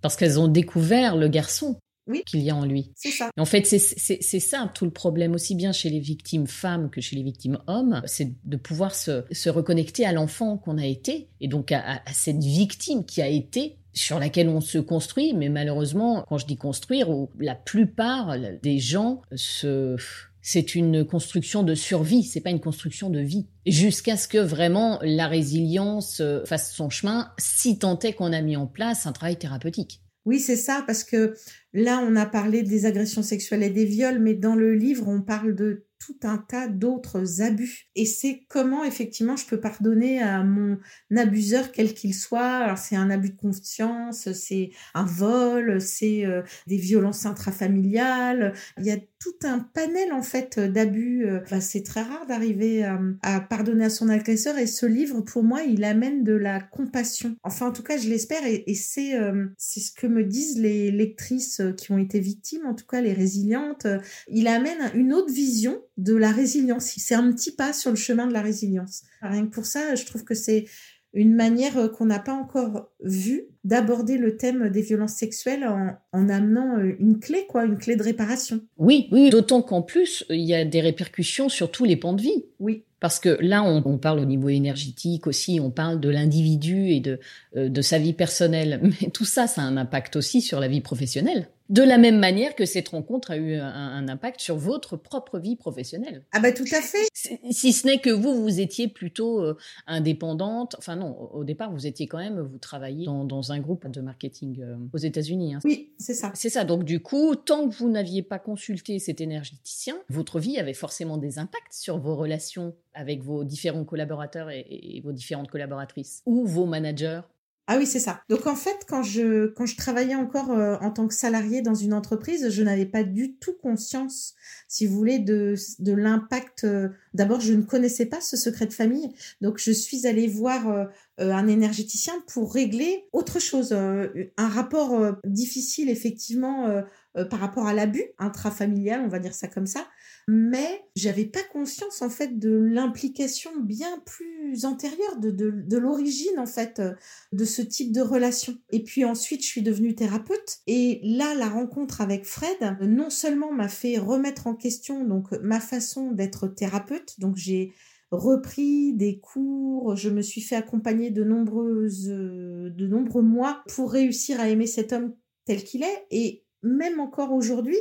Parce 0.00 0.16
qu'elles 0.16 0.40
ont 0.40 0.48
découvert 0.48 1.14
le 1.14 1.28
garçon 1.28 1.78
oui. 2.08 2.24
qu'il 2.26 2.40
y 2.40 2.50
a 2.50 2.56
en 2.56 2.64
lui. 2.64 2.90
C'est 2.96 3.12
ça. 3.12 3.30
En 3.38 3.44
fait, 3.44 3.64
c'est 3.64 4.40
ça 4.40 4.68
tout 4.74 4.84
le 4.84 4.90
problème, 4.90 5.32
aussi 5.32 5.54
bien 5.54 5.70
chez 5.70 5.90
les 5.90 6.00
victimes 6.00 6.48
femmes 6.48 6.90
que 6.90 7.00
chez 7.00 7.14
les 7.14 7.22
victimes 7.22 7.60
hommes, 7.68 8.02
c'est 8.06 8.32
de 8.44 8.56
pouvoir 8.56 8.96
se, 8.96 9.22
se 9.30 9.48
reconnecter 9.48 10.04
à 10.06 10.12
l'enfant 10.12 10.58
qu'on 10.58 10.76
a 10.76 10.86
été, 10.86 11.28
et 11.40 11.46
donc 11.46 11.70
à, 11.70 12.02
à, 12.04 12.12
cette 12.12 12.42
victime 12.42 13.04
qui 13.04 13.22
a 13.22 13.28
été 13.28 13.78
sur 13.92 14.18
laquelle 14.18 14.48
on 14.48 14.60
se 14.60 14.78
construit, 14.78 15.34
mais 15.34 15.48
malheureusement, 15.48 16.24
quand 16.28 16.38
je 16.38 16.46
dis 16.46 16.56
construire, 16.56 17.08
la 17.38 17.54
plupart 17.54 18.36
des 18.62 18.78
gens 18.78 19.22
se 19.34 19.96
c'est 20.42 20.74
une 20.74 21.04
construction 21.04 21.62
de 21.62 21.74
survie, 21.74 22.24
c'est 22.24 22.40
pas 22.40 22.50
une 22.50 22.60
construction 22.60 23.10
de 23.10 23.20
vie. 23.20 23.46
Jusqu'à 23.64 24.16
ce 24.16 24.26
que 24.26 24.38
vraiment 24.38 24.98
la 25.02 25.28
résilience 25.28 26.20
euh, 26.20 26.44
fasse 26.44 26.74
son 26.74 26.90
chemin, 26.90 27.30
si 27.38 27.78
tant 27.78 27.96
est 28.00 28.12
qu'on 28.12 28.32
a 28.32 28.42
mis 28.42 28.56
en 28.56 28.66
place 28.66 29.06
un 29.06 29.12
travail 29.12 29.36
thérapeutique. 29.36 30.02
Oui, 30.24 30.40
c'est 30.40 30.56
ça, 30.56 30.84
parce 30.86 31.04
que 31.04 31.34
là, 31.72 32.04
on 32.06 32.16
a 32.16 32.26
parlé 32.26 32.62
des 32.62 32.86
agressions 32.86 33.22
sexuelles 33.22 33.62
et 33.62 33.70
des 33.70 33.84
viols, 33.84 34.20
mais 34.20 34.34
dans 34.34 34.54
le 34.54 34.74
livre, 34.74 35.08
on 35.08 35.20
parle 35.20 35.54
de 35.54 35.84
tout 36.04 36.16
un 36.24 36.38
tas 36.38 36.68
d'autres 36.68 37.42
abus. 37.42 37.88
Et 37.94 38.06
c'est 38.06 38.44
comment 38.48 38.84
effectivement 38.84 39.36
je 39.36 39.46
peux 39.46 39.60
pardonner 39.60 40.20
à 40.20 40.42
mon 40.42 40.78
abuseur 41.16 41.70
quel 41.72 41.94
qu'il 41.94 42.14
soit. 42.14 42.56
Alors 42.56 42.78
c'est 42.78 42.96
un 42.96 43.10
abus 43.10 43.30
de 43.30 43.36
confiance, 43.36 44.32
c'est 44.32 44.70
un 44.94 45.04
vol, 45.04 45.80
c'est 45.80 46.24
euh, 46.24 46.42
des 46.66 46.76
violences 46.76 47.26
intrafamiliales. 47.26 48.52
Il 48.78 48.86
y 48.86 48.90
a 48.90 48.96
tout 48.96 49.46
un 49.46 49.60
panel 49.60 50.12
en 50.12 50.22
fait 50.22 50.58
d'abus. 50.58 51.26
Euh, 51.26 51.40
c'est 51.60 51.84
très 51.84 52.02
rare 52.02 52.26
d'arriver 52.26 52.84
euh, 52.84 53.12
à 53.22 53.40
pardonner 53.40 53.84
à 53.84 53.90
son 53.90 54.08
agresseur 54.08 54.58
et 54.58 54.66
ce 54.66 54.86
livre 54.86 55.20
pour 55.20 55.44
moi 55.44 55.62
il 55.62 55.84
amène 55.84 56.24
de 56.24 56.32
la 56.32 56.60
compassion. 56.60 57.36
Enfin 57.44 57.68
en 57.68 57.72
tout 57.72 57.84
cas 57.84 57.96
je 57.96 58.08
l'espère 58.08 58.44
et, 58.44 58.64
et 58.66 58.74
c'est 58.74 59.12
c'est 59.56 59.80
ce 59.80 59.92
que 59.92 60.06
me 60.06 60.24
disent 60.24 60.58
les 60.58 60.90
lectrices 60.90 61.62
qui 61.76 61.92
ont 61.92 61.98
été 61.98 62.18
victimes, 62.18 62.66
en 62.66 62.74
tout 62.74 62.86
cas 62.86 63.00
les 63.00 63.12
résilientes. 63.12 63.86
Il 64.28 64.48
amène 64.48 64.90
une 64.94 65.12
autre 65.12 65.32
vision 65.32 65.80
de 65.96 66.14
la 66.14 66.32
résilience. 66.32 66.92
C'est 66.96 67.14
un 67.14 67.30
petit 67.32 67.52
pas 67.52 67.72
sur 67.72 67.90
le 67.90 67.96
chemin 67.96 68.26
de 68.26 68.32
la 68.32 68.42
résilience. 68.42 69.02
Rien 69.20 69.46
que 69.46 69.50
pour 69.52 69.66
ça, 69.66 69.94
je 69.94 70.04
trouve 70.04 70.24
que 70.24 70.34
c'est 70.34 70.66
une 71.14 71.34
manière 71.34 71.76
euh, 71.76 71.88
qu'on 71.88 72.06
n'a 72.06 72.18
pas 72.18 72.32
encore 72.32 72.90
vue 73.02 73.44
d'aborder 73.64 74.16
le 74.16 74.36
thème 74.36 74.70
des 74.70 74.82
violences 74.82 75.14
sexuelles 75.14 75.64
en, 75.64 75.96
en, 76.12 76.28
amenant 76.28 76.78
euh, 76.78 76.96
une 76.98 77.20
clé, 77.20 77.44
quoi, 77.48 77.64
une 77.64 77.76
clé 77.76 77.96
de 77.96 78.02
réparation. 78.02 78.60
Oui, 78.78 79.08
oui, 79.12 79.30
d'autant 79.30 79.62
qu'en 79.62 79.82
plus, 79.82 80.24
il 80.30 80.40
y 80.40 80.54
a 80.54 80.64
des 80.64 80.80
répercussions 80.80 81.48
sur 81.48 81.70
tous 81.70 81.84
les 81.84 81.96
pans 81.96 82.14
de 82.14 82.22
vie. 82.22 82.44
Oui. 82.58 82.84
Parce 82.98 83.18
que 83.18 83.36
là, 83.40 83.64
on, 83.64 83.82
on 83.84 83.98
parle 83.98 84.20
au 84.20 84.24
niveau 84.24 84.48
énergétique 84.48 85.26
aussi, 85.26 85.58
on 85.60 85.70
parle 85.70 86.00
de 86.00 86.08
l'individu 86.08 86.90
et 86.90 87.00
de, 87.00 87.18
euh, 87.56 87.68
de 87.68 87.82
sa 87.82 87.98
vie 87.98 88.12
personnelle. 88.12 88.80
Mais 89.02 89.10
tout 89.10 89.24
ça, 89.24 89.46
ça 89.46 89.62
a 89.62 89.64
un 89.64 89.76
impact 89.76 90.16
aussi 90.16 90.40
sur 90.40 90.60
la 90.60 90.68
vie 90.68 90.80
professionnelle. 90.80 91.48
De 91.72 91.82
la 91.82 91.96
même 91.96 92.18
manière 92.18 92.54
que 92.54 92.66
cette 92.66 92.88
rencontre 92.88 93.30
a 93.30 93.38
eu 93.38 93.54
un, 93.54 94.06
impact 94.06 94.40
sur 94.40 94.56
votre 94.56 94.98
propre 94.98 95.38
vie 95.38 95.56
professionnelle. 95.56 96.22
Ah 96.32 96.38
bah 96.38 96.52
tout 96.52 96.66
à 96.70 96.82
fait. 96.82 97.08
Si 97.50 97.72
ce 97.72 97.86
n'est 97.86 97.98
que 97.98 98.10
vous, 98.10 98.42
vous 98.42 98.60
étiez 98.60 98.88
plutôt 98.88 99.40
euh, 99.40 99.56
indépendante. 99.86 100.76
Enfin 100.76 100.96
non, 100.96 101.18
au 101.32 101.44
départ, 101.44 101.72
vous 101.72 101.86
étiez 101.86 102.06
quand 102.06 102.18
même, 102.18 102.40
vous 102.40 102.58
travailliez 102.58 103.06
dans, 103.06 103.52
un 103.52 103.58
groupe 103.58 103.88
de 103.88 104.02
marketing 104.02 104.60
euh, 104.60 104.76
aux 104.92 104.98
États-Unis. 104.98 105.54
Hein. 105.54 105.60
Oui, 105.64 105.94
c'est 105.96 106.12
ça. 106.12 106.30
C'est 106.34 106.50
ça. 106.50 106.64
Donc 106.64 106.84
du 106.84 107.00
coup, 107.00 107.36
tant 107.36 107.66
que 107.66 107.74
vous 107.74 107.88
n'aviez 107.88 108.22
pas 108.22 108.38
consulté 108.38 108.98
cet 108.98 109.22
énergéticien, 109.22 109.96
votre 110.10 110.40
vie 110.40 110.58
avait 110.58 110.74
forcément 110.74 111.16
des 111.16 111.38
impacts 111.38 111.72
sur 111.72 111.96
vos 111.96 112.16
relations 112.16 112.74
avec 112.92 113.22
vos 113.22 113.44
différents 113.44 113.84
collaborateurs 113.84 114.50
et 114.50 115.00
vos 115.02 115.12
différentes 115.12 115.48
collaboratrices 115.50 116.22
ou 116.26 116.44
vos 116.44 116.66
managers 116.66 117.22
ah 117.68 117.76
oui, 117.78 117.86
c'est 117.86 118.00
ça. 118.00 118.22
Donc 118.28 118.48
en 118.48 118.56
fait, 118.56 118.84
quand 118.88 119.04
je 119.04 119.46
quand 119.46 119.66
je 119.66 119.76
travaillais 119.76 120.16
encore 120.16 120.50
euh, 120.50 120.76
en 120.80 120.90
tant 120.90 121.06
que 121.06 121.14
salarié 121.14 121.62
dans 121.62 121.76
une 121.76 121.94
entreprise, 121.94 122.50
je 122.50 122.62
n'avais 122.62 122.86
pas 122.86 123.04
du 123.04 123.36
tout 123.36 123.54
conscience, 123.54 124.34
si 124.66 124.84
vous 124.84 124.96
voulez, 124.96 125.20
de 125.20 125.54
de 125.78 125.92
l'impact. 125.92 126.64
Euh, 126.64 126.88
d'abord, 127.14 127.40
je 127.40 127.52
ne 127.52 127.62
connaissais 127.62 128.06
pas 128.06 128.20
ce 128.20 128.36
secret 128.36 128.66
de 128.66 128.72
famille, 128.72 129.14
donc 129.40 129.58
je 129.58 129.70
suis 129.70 130.08
allée 130.08 130.26
voir 130.26 130.68
euh, 130.68 130.86
un 131.22 131.48
énergéticien 131.48 132.14
pour 132.32 132.52
régler 132.52 133.04
autre 133.12 133.40
chose, 133.40 133.72
un 133.72 134.48
rapport 134.48 135.16
difficile 135.24 135.88
effectivement 135.88 136.82
par 137.30 137.40
rapport 137.40 137.66
à 137.66 137.74
l'abus 137.74 138.04
intrafamilial, 138.18 139.00
on 139.00 139.08
va 139.08 139.18
dire 139.18 139.34
ça 139.34 139.48
comme 139.48 139.66
ça 139.66 139.86
mais 140.28 140.84
j'avais 140.94 141.24
pas 141.24 141.42
conscience 141.52 142.00
en 142.02 142.10
fait 142.10 142.38
de 142.38 142.50
l'implication 142.50 143.50
bien 143.60 144.02
plus 144.06 144.64
antérieure 144.64 145.16
de, 145.18 145.30
de, 145.30 145.78
l'origine 145.78 146.38
en 146.38 146.46
fait 146.46 146.78
euh, 146.78 146.92
de 147.32 147.44
ce 147.44 147.60
type 147.62 147.92
de 147.92 148.00
relation. 148.00 148.56
Et 148.70 148.84
puis 148.84 149.04
ensuite, 149.04 149.42
je 149.42 149.48
suis 149.48 149.62
devenue 149.62 149.94
thérapeute 149.94 150.58
et 150.66 151.00
là, 151.02 151.34
la 151.34 151.48
rencontre 151.48 152.00
avec 152.00 152.24
Fred 152.24 152.78
non 152.82 153.10
seulement 153.10 153.52
m'a 153.52 153.68
fait 153.68 153.98
remettre 153.98 154.46
en 154.46 154.54
question 154.54 155.04
donc 155.04 155.32
ma 155.42 155.60
façon 155.60 156.12
d'être 156.12 156.46
thérapeute, 156.46 157.18
donc 157.18 157.36
j'ai 157.36 157.72
repris 158.12 158.92
des 158.92 159.18
cours, 159.18 159.96
je 159.96 160.10
me 160.10 160.22
suis 160.22 160.42
fait 160.42 160.54
accompagner 160.54 161.10
de 161.10 161.24
nombreuses, 161.24 162.06
de 162.06 162.86
nombreux 162.86 163.22
mois 163.22 163.64
pour 163.74 163.90
réussir 163.90 164.38
à 164.38 164.48
aimer 164.48 164.66
cet 164.66 164.92
homme 164.92 165.14
tel 165.44 165.64
qu'il 165.64 165.82
est 165.82 166.06
et 166.10 166.44
même 166.62 167.00
encore 167.00 167.32
aujourd'hui, 167.32 167.78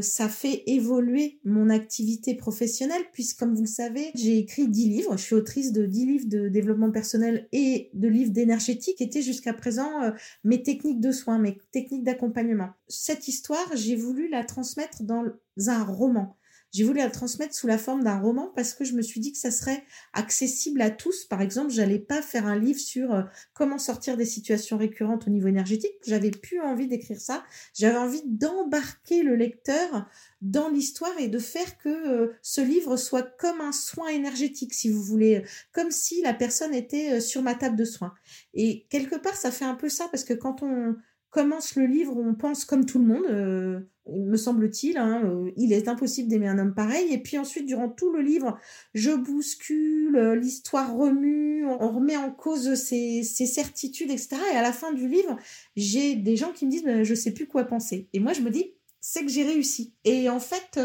ça 0.00 0.28
fait 0.28 0.62
évoluer 0.66 1.40
mon 1.44 1.68
activité 1.68 2.34
professionnelle 2.34 3.02
puisque 3.12 3.38
comme 3.38 3.54
vous 3.54 3.62
le 3.62 3.68
savez, 3.68 4.10
j'ai 4.14 4.38
écrit 4.38 4.68
dix 4.68 4.88
livres, 4.88 5.18
je 5.18 5.22
suis 5.22 5.34
autrice 5.34 5.72
de 5.72 5.84
dix 5.84 6.06
livres 6.06 6.28
de 6.28 6.48
développement 6.48 6.90
personnel 6.90 7.48
et 7.52 7.90
de 7.92 8.08
livres 8.08 8.30
d'énergétique 8.30 8.96
qui 8.96 9.04
étaient 9.04 9.22
jusqu'à 9.22 9.52
présent 9.52 10.02
euh, 10.02 10.10
mes 10.44 10.62
techniques 10.62 11.00
de 11.00 11.12
soins, 11.12 11.38
mes 11.38 11.58
techniques 11.72 12.04
d'accompagnement. 12.04 12.70
Cette 12.88 13.28
histoire, 13.28 13.68
j'ai 13.74 13.96
voulu 13.96 14.28
la 14.30 14.44
transmettre 14.44 15.02
dans 15.02 15.24
un 15.66 15.84
roman. 15.84 16.38
J'ai 16.72 16.84
voulu 16.84 17.00
la 17.00 17.10
transmettre 17.10 17.54
sous 17.54 17.66
la 17.66 17.76
forme 17.76 18.02
d'un 18.02 18.18
roman 18.18 18.50
parce 18.56 18.72
que 18.72 18.84
je 18.84 18.94
me 18.94 19.02
suis 19.02 19.20
dit 19.20 19.30
que 19.32 19.38
ça 19.38 19.50
serait 19.50 19.84
accessible 20.14 20.80
à 20.80 20.90
tous. 20.90 21.26
Par 21.26 21.42
exemple, 21.42 21.70
j'allais 21.70 21.98
pas 21.98 22.22
faire 22.22 22.46
un 22.46 22.58
livre 22.58 22.80
sur 22.80 23.12
euh, 23.12 23.22
comment 23.52 23.76
sortir 23.76 24.16
des 24.16 24.24
situations 24.24 24.78
récurrentes 24.78 25.26
au 25.26 25.30
niveau 25.30 25.48
énergétique. 25.48 25.92
J'avais 26.06 26.30
plus 26.30 26.60
envie 26.60 26.88
d'écrire 26.88 27.20
ça. 27.20 27.44
J'avais 27.74 27.98
envie 27.98 28.22
d'embarquer 28.24 29.22
le 29.22 29.36
lecteur 29.36 30.08
dans 30.40 30.70
l'histoire 30.70 31.12
et 31.18 31.28
de 31.28 31.38
faire 31.38 31.76
que 31.76 31.90
euh, 31.90 32.32
ce 32.40 32.62
livre 32.62 32.96
soit 32.96 33.36
comme 33.36 33.60
un 33.60 33.72
soin 33.72 34.08
énergétique, 34.08 34.72
si 34.72 34.88
vous 34.88 35.02
voulez, 35.02 35.44
comme 35.72 35.90
si 35.90 36.22
la 36.22 36.32
personne 36.32 36.72
était 36.72 37.12
euh, 37.12 37.20
sur 37.20 37.42
ma 37.42 37.54
table 37.54 37.76
de 37.76 37.84
soins. 37.84 38.14
Et 38.54 38.86
quelque 38.88 39.16
part, 39.16 39.36
ça 39.36 39.50
fait 39.50 39.66
un 39.66 39.74
peu 39.74 39.90
ça 39.90 40.08
parce 40.10 40.24
que 40.24 40.32
quand 40.32 40.62
on 40.62 40.96
commence 41.28 41.76
le 41.76 41.84
livre, 41.84 42.16
on 42.16 42.34
pense 42.34 42.64
comme 42.64 42.86
tout 42.86 42.98
le 42.98 43.04
monde, 43.04 43.86
me 44.08 44.36
semble-t-il. 44.36 44.98
Hein, 44.98 45.22
euh, 45.24 45.50
il 45.56 45.72
est 45.72 45.88
impossible 45.88 46.28
d'aimer 46.28 46.48
un 46.48 46.58
homme 46.58 46.74
pareil. 46.74 47.12
Et 47.12 47.18
puis 47.18 47.38
ensuite, 47.38 47.66
durant 47.66 47.88
tout 47.88 48.12
le 48.12 48.20
livre, 48.20 48.58
je 48.94 49.10
bouscule, 49.10 50.16
euh, 50.16 50.34
l'histoire 50.34 50.94
remue, 50.94 51.64
on 51.66 51.90
remet 51.90 52.16
en 52.16 52.30
cause 52.30 52.74
ses, 52.74 53.22
certitudes, 53.22 54.10
etc. 54.10 54.36
Et 54.52 54.56
à 54.56 54.62
la 54.62 54.72
fin 54.72 54.92
du 54.92 55.08
livre, 55.08 55.36
j'ai 55.76 56.16
des 56.16 56.36
gens 56.36 56.52
qui 56.52 56.66
me 56.66 56.70
disent, 56.70 57.02
je 57.02 57.14
sais 57.14 57.32
plus 57.32 57.46
quoi 57.46 57.64
penser. 57.64 58.08
Et 58.12 58.20
moi, 58.20 58.32
je 58.32 58.40
me 58.40 58.50
dis, 58.50 58.74
c'est 59.00 59.24
que 59.24 59.30
j'ai 59.30 59.44
réussi. 59.44 59.94
Et 60.04 60.28
en 60.28 60.38
fait, 60.38 60.80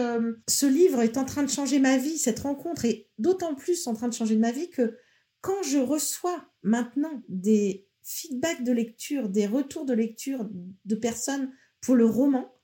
ce 0.48 0.66
livre 0.66 1.02
est 1.02 1.18
en 1.18 1.26
train 1.26 1.44
de 1.44 1.50
changer 1.50 1.80
ma 1.80 1.98
vie, 1.98 2.18
cette 2.18 2.40
rencontre 2.40 2.86
est 2.86 3.10
d'autant 3.20 3.54
plus 3.54 3.86
en 3.86 3.94
train 3.94 4.08
de 4.08 4.14
changer 4.14 4.38
ma 4.38 4.52
vie 4.52 4.72
que 4.72 4.96
quand 5.42 5.62
je 5.64 5.78
reçois 5.78 6.44
maintenant 6.64 7.24
des 7.30 7.88
feedback 8.04 8.64
de 8.64 8.72
lecture, 8.72 9.30
des 9.30 9.46
retours 9.46 9.86
de 9.86 9.94
lecture 9.94 10.50
de 10.86 10.96
personnes 10.96 11.52
pour 11.82 11.96
le 11.96 12.06
roman, 12.06 12.57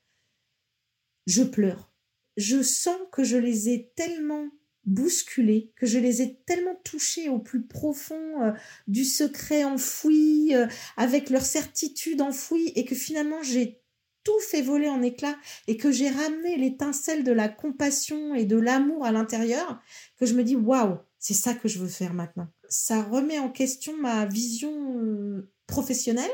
je 1.26 1.44
pleure. 1.44 1.92
Je 2.38 2.62
sens 2.62 2.98
que 3.12 3.24
je 3.24 3.38
les 3.38 3.70
ai 3.70 3.92
tellement 3.96 4.48
bousculés, 4.86 5.72
que 5.76 5.86
je 5.86 6.00
les 6.00 6.22
ai 6.22 6.40
tellement 6.46 6.76
touchés 6.84 7.30
au 7.30 7.40
plus 7.40 7.66
profond 7.66 8.44
euh, 8.44 8.52
du 8.88 9.06
secret 9.06 9.64
enfoui, 9.64 10.56
euh, 10.56 10.68
avec 10.98 11.30
leur 11.30 11.44
certitude 11.44 12.22
enfouie, 12.22 12.74
et 12.76 12.84
que 12.84 12.96
finalement 12.96 13.42
j'ai 13.44 13.82
tout 14.24 14.40
fait 14.50 14.62
voler 14.62 14.90
en 14.90 15.02
éclats 15.02 15.38
et 15.68 15.78
que 15.78 15.92
j'ai 15.92 16.10
ramené 16.10 16.58
l'étincelle 16.58 17.24
de 17.24 17.32
la 17.32 17.50
compassion 17.50 18.34
et 18.36 18.46
de 18.46 18.58
l'amour 18.58 19.06
à 19.06 19.12
l'intérieur, 19.12 19.82
que 20.18 20.26
je 20.26 20.34
me 20.34 20.44
dis 20.44 20.56
waouh, 20.56 20.98
c'est 21.20 21.34
ça 21.34 21.54
que 21.54 21.68
je 21.68 21.80
veux 21.80 21.88
faire 21.88 22.14
maintenant 22.14 22.50
ça 22.74 23.04
remet 23.04 23.40
en 23.40 23.50
question 23.50 23.96
ma 23.98 24.26
vision 24.26 25.00
euh, 25.00 25.52
professionnelle 25.68 26.32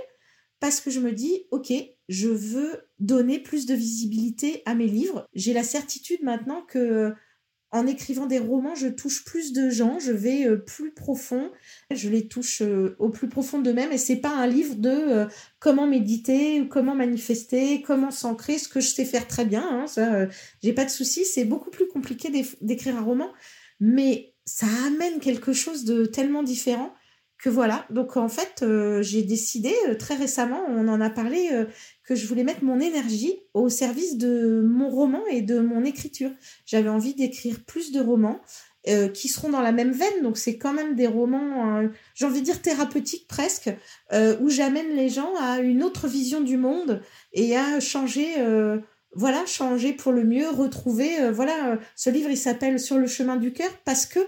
parce 0.60 0.82
que 0.82 0.89
je 0.89 0.99
me 0.99 1.12
dis, 1.12 1.47
ok, 1.52 1.73
je 2.10 2.28
veux 2.28 2.82
donner 3.00 3.39
plus 3.39 3.65
de 3.65 3.74
visibilité 3.74 4.63
à 4.65 4.76
mes 4.76 4.88
livres. 4.88 5.26
J'ai 5.34 5.54
la 5.54 5.63
certitude 5.63 6.24
maintenant 6.24 6.63
que 6.63 7.13
en 7.72 7.86
écrivant 7.86 8.26
des 8.26 8.39
romans, 8.39 8.74
je 8.74 8.88
touche 8.88 9.24
plus 9.24 9.54
de 9.54 9.69
gens, 9.69 10.00
je 10.00 10.12
vais 10.12 10.48
euh, 10.48 10.58
plus 10.58 10.91
profond, 10.91 11.52
je 11.91 12.10
les 12.10 12.28
touche 12.28 12.63
euh, 12.63 12.95
au 12.98 13.10
plus 13.10 13.30
profond 13.30 13.60
d'eux-mêmes 13.60 13.91
et 13.91 14.00
c'est 14.00 14.15
pas 14.15 14.36
un 14.36 14.48
livre 14.48 14.74
de 14.74 15.28
comment 15.60 15.86
méditer, 15.86 16.67
comment 16.67 16.95
manifester, 16.95 17.84
comment 17.84 18.10
s'ancrer, 18.10 18.58
ce 18.58 18.67
que 18.67 18.80
je 18.80 18.88
sais 18.88 19.06
faire 19.06 19.28
très 19.28 19.45
bien, 19.45 19.63
hein, 19.69 19.86
ça, 19.86 20.28
j'ai 20.63 20.74
pas 20.74 20.86
de 20.86 20.89
souci, 20.89 21.26
c'est 21.26 21.45
beaucoup 21.45 21.69
plus 21.69 21.88
compliqué 21.88 22.32
d'écrire 22.62 22.98
un 22.98 23.04
roman, 23.04 23.32
mais 23.80 24.34
ça 24.45 24.65
amène 24.88 25.19
quelque 25.19 25.54
chose 25.54 25.86
de 25.86 26.06
tellement 26.06 26.41
différent 26.41 26.91
que 27.39 27.49
voilà. 27.49 27.86
Donc 27.89 28.17
en 28.17 28.28
fait, 28.28 28.62
euh, 28.62 29.02
j'ai 29.02 29.23
décidé 29.23 29.73
euh, 29.88 29.95
très 29.95 30.15
récemment, 30.15 30.62
on 30.67 30.88
en 30.89 30.99
a 30.99 31.10
parlé, 31.10 31.49
euh, 31.54 31.65
que 32.04 32.13
je 32.13 32.28
voulais 32.28 32.43
mettre 32.43 32.63
mon 32.63 32.80
énergie 32.80 33.34
au 33.54 33.69
service 33.69 34.17
de 34.17 34.62
mon 34.62 34.89
roman 34.89 35.25
et 35.32 35.41
de 35.41 35.60
mon 35.60 35.86
écriture. 35.86 36.32
J'avais 36.65 36.89
envie 36.89 37.15
d'écrire 37.15 37.63
plus 37.65 37.91
de 37.91 38.02
romans 38.02 38.41
qui 39.13 39.28
seront 39.28 39.49
dans 39.49 39.62
la 39.62 39.73
même 39.73 39.91
veine. 39.91 40.23
Donc 40.23 40.38
c'est 40.38 40.58
quand 40.58 40.73
même 40.73 40.95
des 40.95 41.06
romans, 41.06 41.88
j'ai 42.15 42.25
envie 42.25 42.39
de 42.39 42.45
dire 42.45 42.60
thérapeutiques 42.60 43.28
presque, 43.28 43.69
où 44.12 44.49
j'amène 44.49 44.95
les 44.95 45.10
gens 45.10 45.32
à 45.39 45.60
une 45.60 45.84
autre 45.84 46.08
vision 46.08 46.41
du 46.41 46.58
monde 46.58 47.02
et 47.34 47.56
à 47.56 47.80
changer 47.80 48.34
voilà, 49.15 49.45
changer 49.45 49.93
pour 49.93 50.12
le 50.12 50.23
mieux, 50.23 50.49
retrouver. 50.49 51.19
Euh, 51.19 51.32
voilà, 51.32 51.71
euh, 51.71 51.78
ce 51.95 52.10
livre, 52.10 52.30
il 52.30 52.38
s'appelle 52.38 52.80
Sur 52.80 52.97
le 52.97 53.08
chemin 53.08 53.38
du 53.38 53.54
cœur 53.54 53.71
parce 53.86 54.06
que 54.06 54.19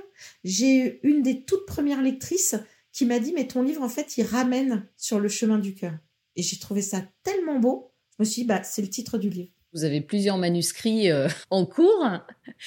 j'ai 0.43 0.99
une 1.03 1.21
des 1.21 1.43
toutes 1.43 1.65
premières 1.65 2.01
lectrices 2.01 2.55
qui 2.91 3.05
m'a 3.05 3.19
dit, 3.19 3.33
mais 3.33 3.47
ton 3.47 3.63
livre, 3.63 3.81
en 3.81 3.89
fait, 3.89 4.17
il 4.17 4.23
ramène 4.23 4.87
sur 4.97 5.19
le 5.19 5.29
chemin 5.29 5.59
du 5.59 5.73
cœur. 5.73 5.93
Et 6.35 6.43
j'ai 6.43 6.57
trouvé 6.57 6.81
ça 6.81 7.03
tellement 7.23 7.59
beau. 7.59 7.93
Je 8.17 8.23
me 8.23 8.25
suis 8.25 8.41
dit, 8.43 8.47
bah, 8.47 8.63
c'est 8.63 8.81
le 8.81 8.89
titre 8.89 9.17
du 9.17 9.29
livre. 9.29 9.51
Vous 9.73 9.85
avez 9.85 10.01
plusieurs 10.01 10.37
manuscrits 10.37 11.09
euh, 11.09 11.29
en 11.49 11.65
cours. 11.65 12.05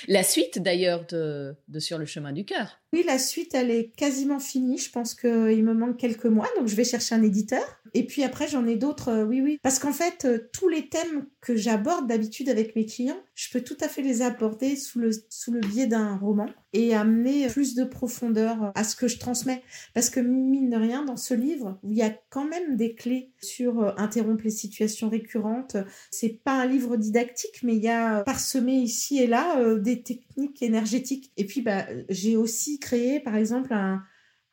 La 0.08 0.22
suite, 0.22 0.58
d'ailleurs, 0.58 1.06
de, 1.06 1.54
de 1.68 1.78
Sur 1.78 1.98
le 1.98 2.06
chemin 2.06 2.32
du 2.32 2.44
cœur. 2.44 2.80
Oui, 2.94 3.02
la 3.04 3.18
suite, 3.18 3.54
elle 3.54 3.72
est 3.72 3.90
quasiment 3.96 4.38
finie. 4.38 4.78
Je 4.78 4.88
pense 4.88 5.14
qu'il 5.14 5.64
me 5.64 5.74
manque 5.74 5.96
quelques 5.96 6.26
mois, 6.26 6.46
donc 6.56 6.68
je 6.68 6.76
vais 6.76 6.84
chercher 6.84 7.16
un 7.16 7.24
éditeur. 7.24 7.64
Et 7.92 8.06
puis 8.06 8.22
après, 8.22 8.46
j'en 8.46 8.66
ai 8.66 8.76
d'autres, 8.76 9.08
euh, 9.08 9.24
oui, 9.24 9.40
oui. 9.40 9.58
Parce 9.62 9.80
qu'en 9.80 9.92
fait, 9.92 10.24
euh, 10.24 10.48
tous 10.52 10.68
les 10.68 10.88
thèmes 10.88 11.26
que 11.40 11.56
j'aborde 11.56 12.08
d'habitude 12.08 12.48
avec 12.48 12.76
mes 12.76 12.86
clients, 12.86 13.18
je 13.34 13.50
peux 13.52 13.62
tout 13.62 13.76
à 13.80 13.88
fait 13.88 14.02
les 14.02 14.22
aborder 14.22 14.76
sous 14.76 15.00
le, 15.00 15.10
sous 15.28 15.52
le 15.52 15.60
biais 15.60 15.86
d'un 15.86 16.16
roman 16.16 16.46
et 16.72 16.94
amener 16.94 17.48
plus 17.48 17.74
de 17.74 17.84
profondeur 17.84 18.72
à 18.74 18.84
ce 18.84 18.94
que 18.96 19.08
je 19.08 19.18
transmets. 19.18 19.62
Parce 19.92 20.10
que 20.10 20.20
mine 20.20 20.70
de 20.70 20.76
rien, 20.76 21.04
dans 21.04 21.16
ce 21.16 21.34
livre, 21.34 21.78
il 21.84 21.94
y 21.96 22.02
a 22.02 22.12
quand 22.30 22.46
même 22.46 22.76
des 22.76 22.94
clés 22.94 23.32
sur 23.40 23.80
euh, 23.80 23.92
interrompre 23.96 24.44
les 24.44 24.50
situations 24.50 25.08
récurrentes. 25.08 25.76
C'est 26.12 26.40
pas 26.44 26.60
un 26.60 26.66
livre 26.66 26.96
didactique, 26.96 27.62
mais 27.62 27.74
il 27.74 27.82
y 27.82 27.88
a 27.88 28.22
parsemé 28.22 28.74
ici 28.74 29.18
et 29.18 29.26
là 29.26 29.74
des 29.78 30.02
techniques 30.02 30.33
énergétiques. 30.60 31.32
Et 31.36 31.44
puis, 31.44 31.62
bah, 31.62 31.86
j'ai 32.08 32.36
aussi 32.36 32.78
créer, 32.78 33.20
par 33.20 33.36
exemple, 33.36 33.72
un, 33.72 34.02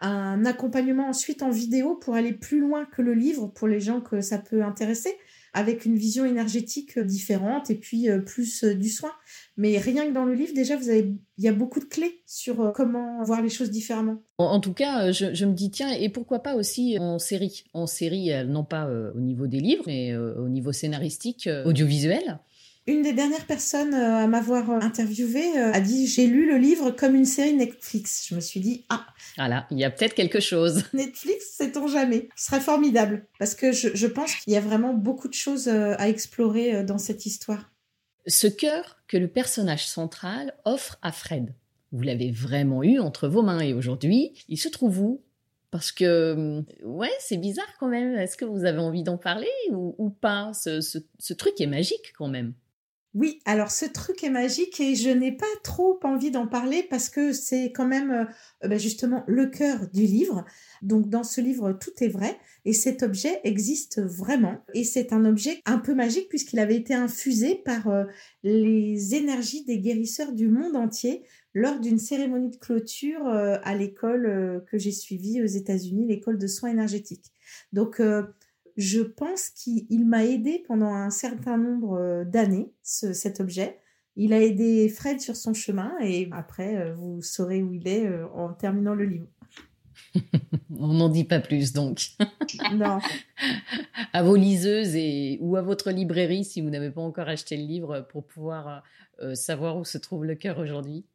un 0.01 0.45
accompagnement 0.45 1.07
ensuite 1.07 1.43
en 1.43 1.51
vidéo 1.51 1.95
pour 1.95 2.15
aller 2.15 2.33
plus 2.33 2.59
loin 2.59 2.85
que 2.85 3.01
le 3.01 3.13
livre 3.13 3.47
pour 3.47 3.67
les 3.67 3.79
gens 3.79 4.01
que 4.01 4.21
ça 4.21 4.39
peut 4.39 4.63
intéresser. 4.63 5.15
avec 5.53 5.83
une 5.83 5.97
vision 5.97 6.23
énergétique 6.23 6.97
différente 6.97 7.69
et 7.69 7.75
puis 7.75 8.07
plus 8.25 8.63
du 8.63 8.87
soin. 8.87 9.11
Mais 9.57 9.79
rien 9.79 10.07
que 10.07 10.13
dans 10.13 10.23
le 10.23 10.33
livre, 10.33 10.53
déjà, 10.55 10.77
vous 10.77 10.87
avez, 10.87 11.13
il 11.37 11.43
y 11.43 11.49
a 11.49 11.51
beaucoup 11.51 11.81
de 11.81 11.85
clés 11.85 12.23
sur 12.25 12.71
comment 12.73 13.21
voir 13.25 13.41
les 13.41 13.49
choses 13.49 13.69
différemment. 13.69 14.23
En, 14.37 14.61
tout 14.61 14.71
cas, 14.71 15.11
je, 15.11 15.45
me 15.45 15.53
dis, 15.53 15.69
tiens, 15.69 15.91
et 15.91 16.07
pourquoi 16.07 16.41
pas 16.41 16.55
aussi 16.55 16.97
en 16.99 17.19
série? 17.19 17.65
En 17.73 17.85
série, 17.85 18.31
non 18.47 18.63
pas 18.63 18.89
au 19.13 19.19
niveau 19.19 19.47
des 19.47 19.59
livres, 19.59 19.83
mais 19.87 20.15
au 20.15 20.47
niveau 20.47 20.71
scénaristique, 20.71 21.49
audiovisuel. 21.65 22.39
Une 22.87 23.03
des 23.03 23.13
dernières 23.13 23.45
personnes 23.45 23.93
euh, 23.93 24.23
à 24.23 24.27
m'avoir 24.27 24.71
euh, 24.71 24.79
interviewé 24.79 25.55
euh, 25.55 25.71
a 25.71 25.79
dit 25.79 26.07
j'ai 26.07 26.25
lu 26.25 26.49
le 26.49 26.57
livre 26.57 26.89
comme 26.89 27.13
une 27.13 27.25
série 27.25 27.53
Netflix. 27.53 28.25
Je 28.27 28.33
me 28.33 28.39
suis 28.39 28.59
dit 28.59 28.85
ah 28.89 29.05
voilà 29.37 29.67
il 29.69 29.77
y 29.77 29.83
a 29.83 29.91
peut-être 29.91 30.15
quelque 30.15 30.39
chose. 30.39 30.83
Netflix 30.93 31.53
sait-on 31.57 31.87
jamais? 31.87 32.27
Ce 32.35 32.47
serait 32.47 32.59
formidable 32.59 33.27
parce 33.37 33.53
que 33.53 33.71
je, 33.71 33.89
je 33.93 34.07
pense 34.07 34.33
qu'il 34.35 34.53
y 34.53 34.57
a 34.57 34.61
vraiment 34.61 34.95
beaucoup 34.95 35.27
de 35.27 35.33
choses 35.35 35.67
à 35.67 36.09
explorer 36.09 36.83
dans 36.83 36.97
cette 36.97 37.27
histoire. 37.27 37.71
Ce 38.25 38.47
cœur 38.47 38.97
que 39.07 39.17
le 39.17 39.27
personnage 39.27 39.87
central 39.87 40.53
offre 40.65 40.97
à 41.03 41.11
Fred. 41.11 41.53
Vous 41.91 42.01
l'avez 42.01 42.31
vraiment 42.31 42.83
eu 42.83 42.99
entre 42.99 43.27
vos 43.27 43.43
mains 43.43 43.59
et 43.59 43.73
aujourd'hui, 43.73 44.33
il 44.47 44.57
se 44.57 44.69
trouve 44.69 44.99
où? 45.01 45.21
Parce 45.71 45.91
que, 45.91 46.63
ouais, 46.83 47.11
c'est 47.19 47.37
bizarre 47.37 47.73
quand 47.79 47.87
même. 47.87 48.15
Est-ce 48.15 48.37
que 48.37 48.45
vous 48.45 48.65
avez 48.65 48.79
envie 48.79 49.03
d'en 49.03 49.17
parler 49.17 49.47
ou, 49.71 49.95
ou 49.97 50.09
pas? 50.09 50.51
Ce, 50.53 50.81
ce, 50.81 50.97
ce, 51.17 51.33
truc 51.33 51.59
est 51.61 51.67
magique 51.67 52.13
quand 52.17 52.27
même. 52.27 52.53
Oui, 53.13 53.41
alors 53.43 53.71
ce 53.71 53.83
truc 53.83 54.23
est 54.23 54.29
magique 54.29 54.79
et 54.79 54.95
je 54.95 55.09
n'ai 55.09 55.33
pas 55.33 55.45
trop 55.63 55.99
envie 56.03 56.31
d'en 56.31 56.47
parler 56.47 56.81
parce 56.89 57.09
que 57.09 57.33
c'est 57.33 57.73
quand 57.73 57.85
même 57.85 58.29
euh, 58.63 58.67
bah, 58.69 58.77
justement 58.77 59.25
le 59.27 59.47
cœur 59.47 59.89
du 59.89 60.03
livre. 60.03 60.45
Donc 60.81 61.09
dans 61.09 61.25
ce 61.25 61.41
livre, 61.41 61.73
tout 61.73 61.91
est 61.99 62.07
vrai 62.07 62.37
et 62.63 62.71
cet 62.71 63.03
objet 63.03 63.41
existe 63.43 64.01
vraiment 64.01 64.63
et 64.73 64.85
c'est 64.85 65.11
un 65.11 65.25
objet 65.25 65.61
un 65.65 65.77
peu 65.77 65.93
magique 65.93 66.29
puisqu'il 66.29 66.59
avait 66.59 66.77
été 66.77 66.93
infusé 66.93 67.55
par 67.55 67.89
euh, 67.89 68.05
les 68.43 69.13
énergies 69.13 69.65
des 69.65 69.79
guérisseurs 69.79 70.31
du 70.31 70.47
monde 70.47 70.77
entier 70.77 71.23
lors 71.53 71.81
d'une 71.81 71.99
cérémonie 71.99 72.51
de 72.51 72.55
clôture 72.55 73.27
euh, 73.27 73.57
à 73.63 73.75
l'école 73.75 74.63
que 74.71 74.77
j'ai 74.77 74.93
suivie 74.93 75.43
aux 75.43 75.47
États-Unis, 75.47 76.07
l'école 76.07 76.37
de 76.37 76.47
soins 76.47 76.69
énergétiques. 76.69 77.33
Donc 77.73 77.99
je 78.77 79.01
pense 79.01 79.49
qu'il 79.49 80.05
m'a 80.05 80.25
aidé 80.25 80.63
pendant 80.67 80.93
un 80.93 81.09
certain 81.09 81.57
nombre 81.57 81.97
euh, 81.97 82.25
d'années, 82.25 82.71
cet 82.81 83.39
objet. 83.39 83.79
Il 84.15 84.33
a 84.33 84.41
aidé 84.41 84.89
Fred 84.89 85.21
sur 85.21 85.35
son 85.35 85.53
chemin 85.53 85.93
et 86.01 86.29
après, 86.31 86.77
euh, 86.77 86.93
vous 86.93 87.21
saurez 87.21 87.63
où 87.63 87.73
il 87.73 87.87
est 87.87 88.05
euh, 88.05 88.27
en 88.33 88.53
terminant 88.53 88.93
le 88.93 89.05
livre. 89.05 89.27
On 90.77 90.93
n'en 90.93 91.09
dit 91.09 91.23
pas 91.23 91.39
plus 91.39 91.73
donc. 91.73 92.11
non. 92.73 92.99
À 94.13 94.23
vos 94.23 94.35
liseuses 94.35 94.95
et 94.95 95.37
ou 95.41 95.55
à 95.55 95.61
votre 95.61 95.91
librairie 95.91 96.43
si 96.43 96.61
vous 96.61 96.69
n'avez 96.69 96.91
pas 96.91 97.01
encore 97.01 97.29
acheté 97.29 97.55
le 97.55 97.63
livre 97.63 98.05
pour 98.09 98.25
pouvoir 98.25 98.83
savoir 99.35 99.77
où 99.77 99.85
se 99.85 99.99
trouve 99.99 100.25
le 100.25 100.33
cœur 100.33 100.57
aujourd'hui. 100.57 101.05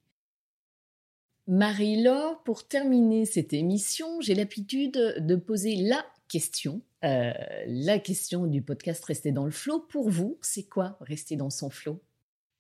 Marie-Laure, 1.48 2.42
pour 2.44 2.66
terminer 2.66 3.24
cette 3.24 3.52
émission, 3.52 4.20
j'ai 4.20 4.34
l'habitude 4.34 5.14
de 5.18 5.36
poser 5.36 5.76
la 5.76 6.04
question 6.28 6.82
euh, 7.04 7.32
la 7.66 7.98
question 7.98 8.46
du 8.46 8.62
podcast 8.62 9.04
Rester 9.04 9.32
dans 9.32 9.44
le 9.44 9.50
flot, 9.50 9.80
pour 9.80 10.10
vous, 10.10 10.38
c'est 10.42 10.64
quoi 10.64 10.96
rester 11.00 11.36
dans 11.36 11.50
son 11.50 11.70
flot 11.70 12.02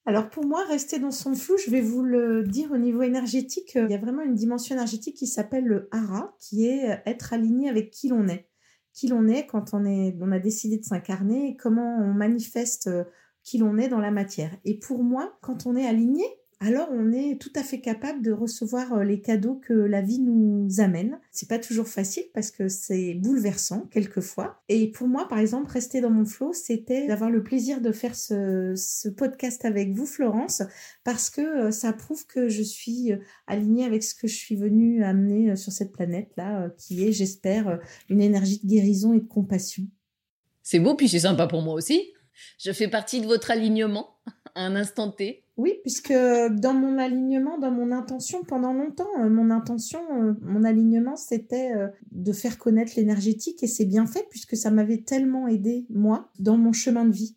alors 0.08 0.30
pour 0.30 0.46
moi, 0.46 0.64
rester 0.66 1.00
dans 1.00 1.10
son 1.10 1.34
flou, 1.34 1.56
je 1.58 1.68
vais 1.68 1.80
vous 1.80 2.04
le 2.04 2.44
dire 2.44 2.70
au 2.70 2.76
niveau 2.76 3.02
énergétique, 3.02 3.72
il 3.74 3.90
y 3.90 3.94
a 3.94 3.98
vraiment 3.98 4.22
une 4.22 4.36
dimension 4.36 4.76
énergétique 4.76 5.16
qui 5.16 5.26
s'appelle 5.26 5.64
le 5.64 5.88
hara, 5.90 6.36
qui 6.38 6.64
est 6.64 6.92
euh, 6.92 6.96
être 7.06 7.32
aligné 7.32 7.68
avec 7.68 7.90
qui 7.90 8.06
l'on 8.06 8.28
est. 8.28 8.48
Qui 8.92 9.08
l'on 9.08 9.26
est 9.26 9.46
quand 9.46 9.74
on, 9.74 9.84
est, 9.84 10.16
on 10.20 10.30
a 10.30 10.38
décidé 10.38 10.78
de 10.78 10.84
s'incarner 10.84 11.48
et 11.48 11.56
comment 11.56 11.98
on 11.98 12.14
manifeste 12.14 12.86
euh, 12.86 13.02
qui 13.42 13.58
l'on 13.58 13.78
est 13.78 13.88
dans 13.88 13.98
la 13.98 14.12
matière. 14.12 14.56
Et 14.64 14.78
pour 14.78 15.02
moi, 15.02 15.36
quand 15.40 15.66
on 15.66 15.74
est 15.74 15.88
aligné 15.88 16.22
alors 16.66 16.88
on 16.90 17.12
est 17.12 17.40
tout 17.40 17.52
à 17.54 17.62
fait 17.62 17.80
capable 17.80 18.22
de 18.22 18.32
recevoir 18.32 18.92
euh, 18.92 19.04
les 19.04 19.20
cadeaux 19.20 19.54
que 19.54 19.72
la 19.72 20.02
vie 20.02 20.18
nous 20.18 20.80
amène. 20.80 21.20
C'est 21.30 21.48
pas 21.48 21.60
toujours 21.60 21.86
facile 21.86 22.24
parce 22.34 22.50
que 22.50 22.68
c'est 22.68 23.14
bouleversant 23.14 23.82
quelquefois. 23.92 24.60
Et 24.68 24.90
pour 24.90 25.06
moi, 25.06 25.28
par 25.28 25.38
exemple, 25.38 25.70
rester 25.70 26.00
dans 26.00 26.10
mon 26.10 26.24
flow, 26.24 26.52
c'était 26.52 27.06
d'avoir 27.06 27.30
le 27.30 27.44
plaisir 27.44 27.80
de 27.80 27.92
faire 27.92 28.16
ce, 28.16 28.74
ce, 28.74 29.08
podcast 29.08 29.64
avec 29.64 29.92
vous, 29.92 30.06
Florence, 30.06 30.62
parce 31.04 31.30
que 31.30 31.40
euh, 31.40 31.70
ça 31.70 31.92
prouve 31.92 32.26
que 32.26 32.48
je 32.48 32.62
suis 32.62 33.12
euh, 33.12 33.18
alignée 33.46 33.84
avec 33.84 34.02
ce 34.02 34.16
que 34.16 34.26
je 34.26 34.34
suis 34.34 34.56
venue 34.56 35.04
amener 35.04 35.54
sur 35.54 35.70
cette 35.70 35.92
planète-là, 35.92 36.70
qui 36.76 37.04
est, 37.06 37.12
j'espère, 37.12 37.78
une 38.08 38.20
énergie 38.20 38.58
de 38.60 38.66
guérison 38.66 39.12
et 39.12 39.20
de 39.20 39.28
compassion. 39.28 39.84
C'est 40.64 40.80
beau, 40.80 40.96
puis 40.96 41.08
c'est 41.08 41.20
sympa 41.20 41.46
pour 41.46 41.62
moi 41.62 41.74
aussi. 41.74 42.12
Je 42.58 42.72
fais 42.72 42.88
partie 42.88 43.20
de 43.20 43.26
votre 43.26 43.52
alignement 43.52 44.16
à 44.56 44.62
un 44.62 44.74
instant 44.74 45.12
T. 45.12 45.45
Oui, 45.56 45.72
puisque 45.80 46.12
dans 46.12 46.74
mon 46.74 46.98
alignement, 46.98 47.58
dans 47.58 47.70
mon 47.70 47.90
intention, 47.90 48.42
pendant 48.46 48.74
longtemps, 48.74 49.08
euh, 49.20 49.30
mon 49.30 49.50
intention, 49.50 50.00
euh, 50.12 50.34
mon 50.42 50.64
alignement, 50.64 51.16
c'était 51.16 51.72
euh, 51.74 51.88
de 52.12 52.32
faire 52.32 52.58
connaître 52.58 52.92
l'énergétique 52.96 53.62
et 53.62 53.66
c'est 53.66 53.86
bien 53.86 54.06
fait 54.06 54.26
puisque 54.28 54.54
ça 54.54 54.70
m'avait 54.70 55.00
tellement 55.02 55.48
aidé, 55.48 55.86
moi, 55.88 56.30
dans 56.38 56.58
mon 56.58 56.72
chemin 56.72 57.06
de 57.06 57.12
vie. 57.12 57.36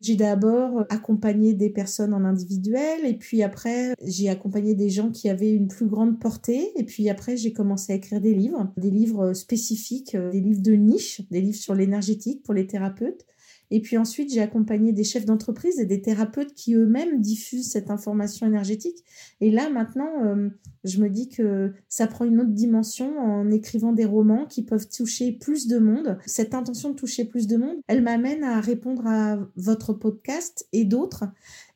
J'ai 0.00 0.16
d'abord 0.16 0.84
accompagné 0.88 1.52
des 1.52 1.70
personnes 1.70 2.14
en 2.14 2.24
individuel 2.24 3.04
et 3.04 3.18
puis 3.18 3.42
après 3.42 3.94
j'ai 4.02 4.30
accompagné 4.30 4.74
des 4.74 4.88
gens 4.88 5.10
qui 5.10 5.28
avaient 5.28 5.52
une 5.52 5.68
plus 5.68 5.86
grande 5.86 6.18
portée 6.18 6.72
et 6.76 6.84
puis 6.84 7.10
après 7.10 7.36
j'ai 7.36 7.52
commencé 7.52 7.92
à 7.92 7.96
écrire 7.96 8.20
des 8.22 8.32
livres, 8.32 8.72
des 8.78 8.90
livres 8.90 9.34
spécifiques, 9.34 10.16
des 10.16 10.40
livres 10.40 10.62
de 10.62 10.72
niche, 10.72 11.20
des 11.30 11.42
livres 11.42 11.58
sur 11.58 11.74
l'énergétique 11.74 12.42
pour 12.42 12.54
les 12.54 12.66
thérapeutes. 12.66 13.26
Et 13.70 13.80
puis 13.80 13.96
ensuite, 13.96 14.32
j'ai 14.32 14.40
accompagné 14.40 14.92
des 14.92 15.04
chefs 15.04 15.24
d'entreprise 15.24 15.78
et 15.78 15.86
des 15.86 16.02
thérapeutes 16.02 16.54
qui 16.54 16.74
eux-mêmes 16.74 17.20
diffusent 17.20 17.70
cette 17.70 17.90
information 17.90 18.46
énergétique. 18.46 19.04
Et 19.40 19.50
là, 19.50 19.70
maintenant, 19.70 20.24
euh, 20.24 20.48
je 20.84 21.00
me 21.00 21.08
dis 21.08 21.28
que 21.28 21.72
ça 21.88 22.06
prend 22.06 22.24
une 22.24 22.40
autre 22.40 22.50
dimension 22.50 23.18
en 23.18 23.50
écrivant 23.50 23.92
des 23.92 24.04
romans 24.04 24.46
qui 24.46 24.62
peuvent 24.62 24.88
toucher 24.88 25.32
plus 25.32 25.68
de 25.68 25.78
monde. 25.78 26.18
Cette 26.26 26.54
intention 26.54 26.90
de 26.90 26.96
toucher 26.96 27.24
plus 27.24 27.46
de 27.46 27.56
monde, 27.56 27.76
elle 27.86 28.02
m'amène 28.02 28.42
à 28.42 28.60
répondre 28.60 29.06
à 29.06 29.38
votre 29.56 29.92
podcast 29.92 30.66
et 30.72 30.84
d'autres. 30.84 31.24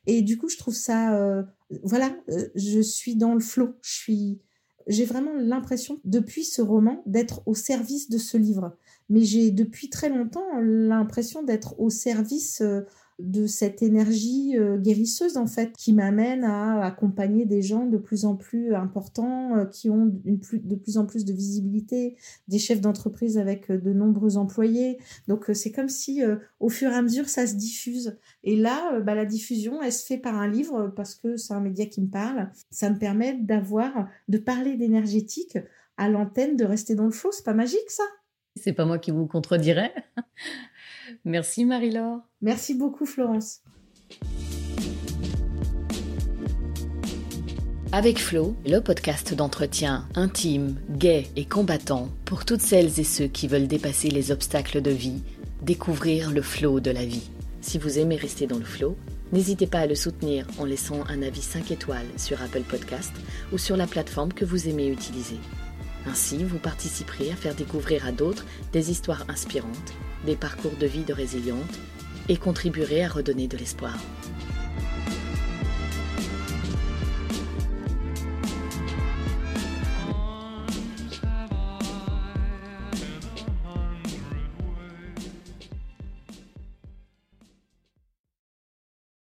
Et 0.07 0.21
du 0.21 0.37
coup, 0.37 0.49
je 0.49 0.57
trouve 0.57 0.75
ça, 0.75 1.15
euh, 1.15 1.43
voilà, 1.83 2.15
euh, 2.29 2.47
je 2.55 2.81
suis 2.81 3.15
dans 3.15 3.33
le 3.33 3.39
flot. 3.39 3.75
Je 3.81 3.93
suis, 3.93 4.41
j'ai 4.87 5.05
vraiment 5.05 5.33
l'impression 5.33 5.99
depuis 6.03 6.43
ce 6.43 6.61
roman 6.61 7.01
d'être 7.05 7.41
au 7.45 7.55
service 7.55 8.09
de 8.09 8.17
ce 8.17 8.37
livre 8.37 8.75
mais 9.09 9.21
j'ai 9.21 9.51
depuis 9.51 9.89
très 9.89 10.09
longtemps 10.09 10.59
l'impression 10.61 11.43
d'être 11.43 11.79
au 11.79 11.89
service 11.89 12.61
euh, 12.61 12.81
de 13.17 13.47
cette 13.47 13.81
énergie 13.81 14.57
euh, 14.57 14.77
guérisseuse 14.77 15.37
en 15.37 15.47
fait 15.47 15.71
qui 15.77 15.93
m'amène 15.93 16.43
à 16.43 16.83
accompagner 16.83 17.45
des 17.45 17.61
gens 17.61 17.85
de 17.85 17.97
plus 17.97 18.25
en 18.25 18.35
plus 18.35 18.73
importants 18.73 19.55
euh, 19.55 19.65
qui 19.65 19.89
ont 19.89 20.05
de 20.05 20.75
plus 20.75 20.97
en 20.97 21.05
plus 21.05 21.23
de 21.23 21.31
visibilité, 21.31 22.17
des 22.49 22.59
chefs 22.59 22.81
d'entreprise 22.81 23.37
avec 23.37 23.71
de 23.71 23.93
nombreux 23.93 24.35
employés. 24.35 24.97
Donc 25.27 25.49
c'est 25.53 25.71
comme 25.71 25.87
si 25.87 26.21
au 26.59 26.67
fur 26.67 26.91
et 26.91 26.95
à 26.95 27.01
mesure 27.01 27.29
ça 27.29 27.47
se 27.47 27.55
diffuse. 27.55 28.17
Et 28.43 28.57
là, 28.57 28.99
bah, 28.99 29.15
la 29.15 29.25
diffusion, 29.25 29.81
elle 29.81 29.93
se 29.93 30.05
fait 30.05 30.17
par 30.17 30.35
un 30.35 30.49
livre 30.49 30.91
parce 30.95 31.15
que 31.15 31.37
c'est 31.37 31.53
un 31.53 31.61
média 31.61 31.85
qui 31.85 32.01
me 32.01 32.09
parle. 32.09 32.49
Ça 32.69 32.89
me 32.89 32.97
permet 32.97 33.35
d'avoir, 33.35 34.09
de 34.27 34.37
parler 34.37 34.75
d'énergétique 34.75 35.57
à 35.97 36.09
l'antenne, 36.09 36.57
de 36.57 36.65
rester 36.65 36.95
dans 36.95 37.05
le 37.05 37.11
flot. 37.11 37.31
C'est 37.31 37.45
pas 37.45 37.53
magique 37.53 37.89
ça? 37.89 38.03
C'est 38.55 38.73
pas 38.73 38.85
moi 38.85 38.99
qui 38.99 39.11
vous 39.11 39.27
contredirai. 39.27 39.91
Merci 41.25 41.65
Marie-Laure. 41.65 42.21
Merci 42.41 42.73
beaucoup 42.73 43.05
Florence. 43.05 43.61
Avec 47.91 48.19
Flo, 48.19 48.55
le 48.65 48.79
podcast 48.79 49.33
d'entretien 49.33 50.05
intime, 50.15 50.75
gai 50.89 51.27
et 51.37 51.45
combattant 51.45 52.09
pour 52.25 52.43
toutes 52.43 52.61
celles 52.61 52.99
et 52.99 53.05
ceux 53.05 53.27
qui 53.27 53.47
veulent 53.47 53.67
dépasser 53.67 54.09
les 54.09 54.31
obstacles 54.31 54.81
de 54.81 54.91
vie, 54.91 55.23
découvrir 55.61 56.31
le 56.31 56.41
flow 56.41 56.81
de 56.81 56.91
la 56.91 57.05
vie. 57.05 57.29
Si 57.61 57.77
vous 57.77 57.97
aimez 57.97 58.17
rester 58.17 58.47
dans 58.47 58.57
le 58.57 58.65
flow, 58.65 58.97
n'hésitez 59.31 59.65
pas 59.65 59.79
à 59.79 59.87
le 59.87 59.95
soutenir 59.95 60.45
en 60.59 60.65
laissant 60.65 61.05
un 61.07 61.21
avis 61.21 61.41
5 61.41 61.71
étoiles 61.71 62.05
sur 62.17 62.41
Apple 62.41 62.63
Podcast 62.63 63.13
ou 63.53 63.57
sur 63.57 63.77
la 63.77 63.87
plateforme 63.87 64.33
que 64.33 64.43
vous 64.43 64.67
aimez 64.67 64.89
utiliser. 64.89 65.37
Ainsi, 66.07 66.43
vous 66.43 66.59
participerez 66.59 67.31
à 67.31 67.35
faire 67.35 67.55
découvrir 67.55 68.05
à 68.05 68.11
d'autres 68.11 68.45
des 68.71 68.91
histoires 68.91 69.25
inspirantes, 69.27 69.93
des 70.25 70.35
parcours 70.35 70.75
de 70.79 70.85
vie 70.85 71.03
de 71.03 71.13
résilientes 71.13 71.79
et 72.29 72.37
contribuerez 72.37 73.03
à 73.03 73.09
redonner 73.09 73.47
de 73.47 73.57
l'espoir. 73.57 73.95